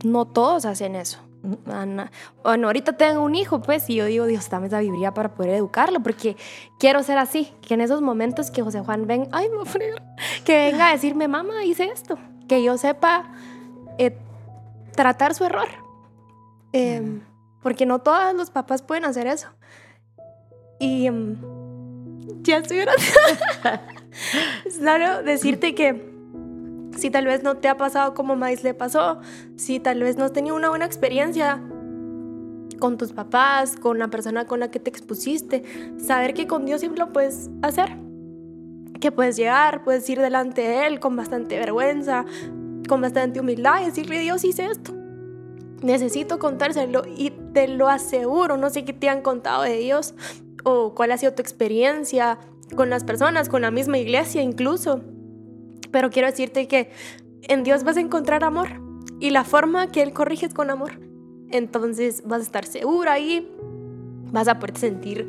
no 0.03 0.25
todos 0.25 0.65
hacen 0.65 0.95
eso. 0.95 1.19
Ana- 1.65 2.11
Bueno, 2.43 2.67
ahorita 2.67 2.93
tengo 2.93 3.23
un 3.23 3.35
hijo, 3.35 3.61
pues, 3.61 3.89
y 3.89 3.95
yo 3.95 4.05
digo, 4.05 4.25
Dios, 4.25 4.49
dame 4.49 4.69
sabiduría 4.69 5.13
para 5.13 5.33
poder 5.33 5.55
educarlo, 5.55 6.01
porque 6.01 6.37
quiero 6.79 7.01
ser 7.03 7.17
así, 7.17 7.51
que 7.67 7.73
en 7.73 7.81
esos 7.81 8.01
momentos 8.01 8.51
que 8.51 8.61
José 8.61 8.81
Juan 8.81 9.07
ven, 9.07 9.27
ay, 9.31 9.47
me 9.49 9.65
freír", 9.65 9.95
que 10.45 10.71
venga 10.71 10.89
a 10.89 10.91
decirme, 10.91 11.27
mamá, 11.27 11.63
hice 11.65 11.85
esto, 11.85 12.17
que 12.47 12.61
yo 12.63 12.77
sepa 12.77 13.31
eh, 13.97 14.15
tratar 14.95 15.33
su 15.33 15.43
error. 15.45 15.67
Em, 16.73 17.21
porque 17.61 17.85
no 17.85 17.99
todos 17.99 18.33
los 18.35 18.49
papás 18.49 18.81
pueden 18.81 19.05
hacer 19.05 19.27
eso. 19.27 19.47
Y 20.79 21.05
em, 21.07 21.37
ya 22.43 22.57
estoy 22.57 22.85
claro 24.79 25.23
decirte 25.23 25.75
que 25.75 26.10
si 26.97 27.09
tal 27.09 27.25
vez 27.25 27.43
no 27.43 27.57
te 27.57 27.67
ha 27.67 27.77
pasado 27.77 28.13
como 28.13 28.35
Mais 28.35 28.63
le 28.63 28.73
pasó, 28.73 29.19
si 29.55 29.79
tal 29.79 30.01
vez 30.01 30.17
no 30.17 30.25
has 30.25 30.33
tenido 30.33 30.55
una 30.55 30.69
buena 30.69 30.85
experiencia 30.85 31.61
con 32.79 32.97
tus 32.97 33.13
papás, 33.13 33.77
con 33.77 33.99
la 33.99 34.09
persona 34.09 34.45
con 34.45 34.59
la 34.59 34.71
que 34.71 34.79
te 34.79 34.89
expusiste, 34.89 35.63
saber 35.97 36.33
que 36.33 36.47
con 36.47 36.65
Dios 36.65 36.81
siempre 36.81 36.99
lo 36.99 37.13
puedes 37.13 37.49
hacer. 37.61 37.97
Que 38.99 39.11
puedes 39.11 39.37
llegar, 39.37 39.83
puedes 39.83 40.09
ir 40.09 40.19
delante 40.19 40.61
de 40.61 40.87
Él 40.87 40.99
con 40.99 41.15
bastante 41.15 41.57
vergüenza, 41.57 42.25
con 42.87 43.01
bastante 43.01 43.39
humildad 43.39 43.81
y 43.81 43.85
decirle, 43.85 44.19
Dios, 44.19 44.43
hice 44.43 44.65
esto. 44.65 44.93
Necesito 45.81 46.39
contárselo 46.39 47.03
y 47.15 47.31
te 47.53 47.67
lo 47.67 47.87
aseguro, 47.87 48.57
no 48.57 48.69
sé 48.69 48.83
qué 48.85 48.93
te 48.93 49.09
han 49.09 49.21
contado 49.21 49.63
de 49.63 49.77
Dios 49.77 50.13
o 50.63 50.93
cuál 50.93 51.11
ha 51.11 51.17
sido 51.17 51.33
tu 51.33 51.41
experiencia 51.41 52.37
con 52.75 52.89
las 52.89 53.03
personas, 53.03 53.49
con 53.49 53.61
la 53.61 53.71
misma 53.71 53.97
iglesia 53.97 54.41
incluso. 54.41 55.01
Pero 55.91 56.09
quiero 56.09 56.27
decirte 56.27 56.67
que 56.67 56.91
en 57.43 57.63
Dios 57.63 57.83
vas 57.83 57.97
a 57.97 58.01
encontrar 58.01 58.43
amor 58.43 58.69
y 59.19 59.29
la 59.29 59.43
forma 59.43 59.91
que 59.91 60.01
Él 60.01 60.13
corrige 60.13 60.45
es 60.45 60.53
con 60.53 60.69
amor. 60.69 60.99
Entonces 61.51 62.23
vas 62.25 62.39
a 62.41 62.43
estar 62.43 62.65
segura 62.65 63.19
y 63.19 63.47
vas 64.31 64.47
a 64.47 64.59
poder 64.59 64.77
sentir 64.77 65.27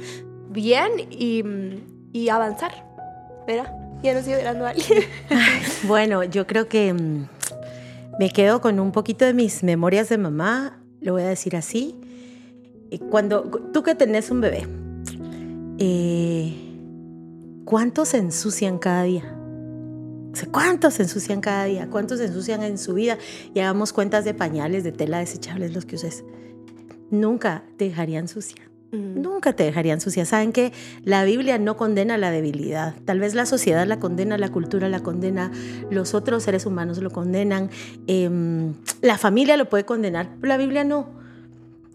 bien 0.51 0.93
y, 1.11 1.43
y 2.13 2.29
avanzar. 2.29 2.73
¿Verdad? 3.47 3.73
Ya 4.03 4.13
no 4.13 4.21
estoy 4.21 4.35
llorando 4.35 4.67
a 4.67 4.71
alguien. 4.71 5.05
Bueno, 5.87 6.25
yo 6.25 6.47
creo 6.47 6.69
que 6.69 6.93
mm, 6.93 7.27
me 8.19 8.31
quedo 8.31 8.61
con 8.61 8.79
un 8.81 8.93
poquito 8.93 9.25
de 9.25 9.35
mis 9.35 9.63
memorias 9.63 10.09
de 10.09 10.19
mamá, 10.19 10.81
lo 11.01 11.13
voy 11.13 11.23
a 11.23 11.29
decir 11.29 11.57
así. 11.57 11.95
Eh, 12.91 12.99
Cuando 12.99 13.43
tú 13.73 13.83
que 13.83 13.95
tenés 13.95 14.31
un 14.31 14.41
bebé, 14.41 14.67
eh, 15.79 16.55
¿cuántos 17.65 18.11
se 18.11 18.19
ensucian 18.19 18.79
cada 18.79 19.03
día? 19.05 19.37
¿Cuántos 20.51 20.95
se 20.95 21.03
ensucian 21.03 21.41
cada 21.41 21.65
día? 21.65 21.89
¿Cuántos 21.91 22.19
se 22.19 22.27
ensucian 22.27 22.63
en 22.63 22.79
su 22.79 22.95
vida? 22.95 23.19
Y 23.55 23.61
hagamos 23.61 23.93
cuentas 23.93 24.25
de 24.25 24.35
pañales, 24.35 24.85
de 24.85 24.93
tela 24.93 25.19
desechables, 25.19 25.75
los 25.75 25.85
que 25.85 25.97
uses. 25.97 26.25
Nunca 27.11 27.65
te 27.77 27.87
dejarían 27.87 28.29
sucia. 28.29 28.73
Nunca 28.93 29.55
te 29.55 29.65
dejarían 29.65 30.03
sucia. 30.03 30.27
Saben 30.27 30.53
que 30.53 30.71
la 31.03 31.25
Biblia 31.25 31.59
no 31.59 31.79
condena 31.79 32.19
la 32.19 32.31
debilidad. 32.31 32.95
Tal 33.07 33.21
vez 33.21 33.35
la 33.35 33.47
sociedad 33.47 33.87
la 33.87 33.99
condena, 33.99 34.37
la 34.37 34.51
cultura 34.51 34.91
la 34.91 35.01
condena, 35.01 35.51
los 35.91 36.13
otros 36.13 36.43
seres 36.43 36.67
humanos 36.67 36.99
lo 36.99 37.09
condenan, 37.09 37.71
em, 38.07 38.75
la 39.01 39.17
familia 39.17 39.57
lo 39.57 39.71
puede 39.71 39.87
condenar, 39.87 40.29
pero 40.41 40.49
la 40.49 40.59
Biblia 40.59 40.85
no. 40.85 41.09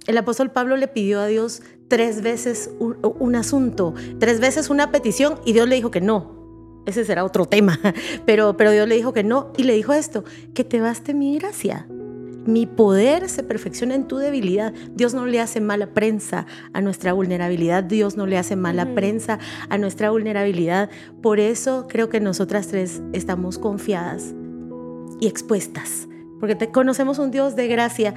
El 0.08 0.18
apóstol 0.18 0.50
Pablo 0.50 0.76
le 0.76 0.88
pidió 0.88 1.20
a 1.20 1.28
Dios 1.28 1.62
tres 1.88 2.24
veces 2.24 2.72
un, 2.80 2.98
un 3.04 3.36
asunto, 3.36 3.94
tres 4.18 4.40
veces 4.40 4.72
una 4.72 4.92
petición 4.92 5.40
y 5.46 5.54
Dios 5.54 5.68
le 5.68 5.76
dijo 5.76 5.92
que 5.92 6.02
no. 6.02 6.37
Ese 6.88 7.04
será 7.04 7.26
otro 7.26 7.46
tema, 7.46 7.80
pero, 8.26 8.56
pero 8.56 8.72
Dios 8.72 8.88
le 8.88 8.96
dijo 8.96 9.14
que 9.14 9.24
no 9.24 9.52
y 9.58 9.64
le 9.64 9.74
dijo 9.74 9.94
esto, 9.94 10.24
que 10.56 10.64
te 10.64 10.80
baste 10.80 11.14
mi 11.14 11.38
gracia. 11.38 11.86
Mi 12.46 12.66
poder 12.66 13.28
se 13.28 13.44
perfecciona 13.44 13.94
en 13.94 14.08
tu 14.08 14.16
debilidad. 14.16 14.74
Dios 14.96 15.14
no 15.14 15.26
le 15.26 15.42
hace 15.42 15.60
mala 15.60 15.88
prensa 15.88 16.46
a 16.72 16.80
nuestra 16.80 17.12
vulnerabilidad. 17.12 17.84
Dios 17.84 18.16
no 18.16 18.26
le 18.26 18.38
hace 18.38 18.56
mala 18.56 18.96
prensa 18.96 19.38
a 19.68 19.78
nuestra 19.78 20.12
vulnerabilidad. 20.12 20.90
Por 21.22 21.42
eso 21.42 21.88
creo 21.90 22.08
que 22.08 22.22
nosotras 22.22 22.70
tres 22.70 23.02
estamos 23.12 23.60
confiadas 23.60 24.34
y 25.20 25.28
expuestas. 25.28 26.08
Porque 26.40 26.56
te, 26.56 26.72
conocemos 26.72 27.20
un 27.20 27.32
Dios 27.32 27.58
de 27.58 27.68
gracia 27.68 28.14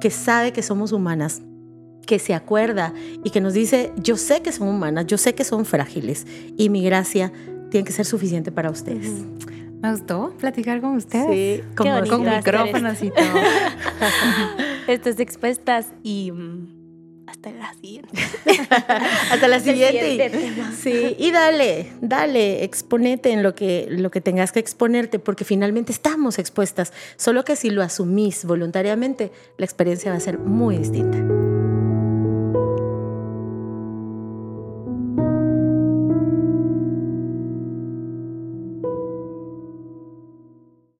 que 0.00 0.08
sabe 0.10 0.54
que 0.54 0.62
somos 0.62 0.92
humanas, 0.92 1.42
que 2.06 2.18
se 2.18 2.32
acuerda 2.32 2.94
y 3.24 3.30
que 3.30 3.42
nos 3.42 3.52
dice, 3.52 3.92
yo 4.02 4.16
sé 4.16 4.40
que 4.40 4.52
son 4.52 4.68
humanas, 4.68 5.06
yo 5.06 5.18
sé 5.18 5.34
que 5.34 5.44
son 5.44 5.66
frágiles 5.66 6.26
y 6.56 6.70
mi 6.70 6.82
gracia 6.82 7.30
tiene 7.76 7.84
que 7.86 7.92
ser 7.92 8.06
suficiente 8.06 8.50
para 8.50 8.70
ustedes. 8.70 9.10
Me 9.82 9.90
gustó 9.90 10.32
platicar 10.38 10.80
con 10.80 10.96
ustedes. 10.96 11.60
Sí, 11.60 11.64
como-. 11.76 12.08
Con 12.08 12.24
micrófonos 12.24 13.02
y 13.02 13.10
todo. 13.10 13.26
Estas 14.88 15.20
expuestas 15.20 15.88
y 16.02 16.32
mm, 16.32 17.26
hasta 17.26 17.50
la 17.50 17.74
siguiente. 17.74 18.08
Hasta 19.30 19.46
la 19.46 19.60
siguiente. 19.60 20.10
siguiente. 20.10 20.62
Sí, 20.80 21.16
y 21.18 21.32
dale, 21.32 21.92
dale, 22.00 22.64
exponete 22.64 23.30
en 23.32 23.42
lo 23.42 23.54
que, 23.54 23.86
lo 23.90 24.10
que 24.10 24.22
tengas 24.22 24.52
que 24.52 24.60
exponerte, 24.60 25.18
porque 25.18 25.44
finalmente 25.44 25.92
estamos 25.92 26.38
expuestas. 26.38 26.94
Solo 27.16 27.44
que 27.44 27.56
si 27.56 27.68
lo 27.68 27.82
asumís 27.82 28.46
voluntariamente, 28.46 29.32
la 29.58 29.66
experiencia 29.66 30.12
va 30.12 30.16
a 30.16 30.20
ser 30.20 30.38
muy 30.38 30.78
distinta. 30.78 31.18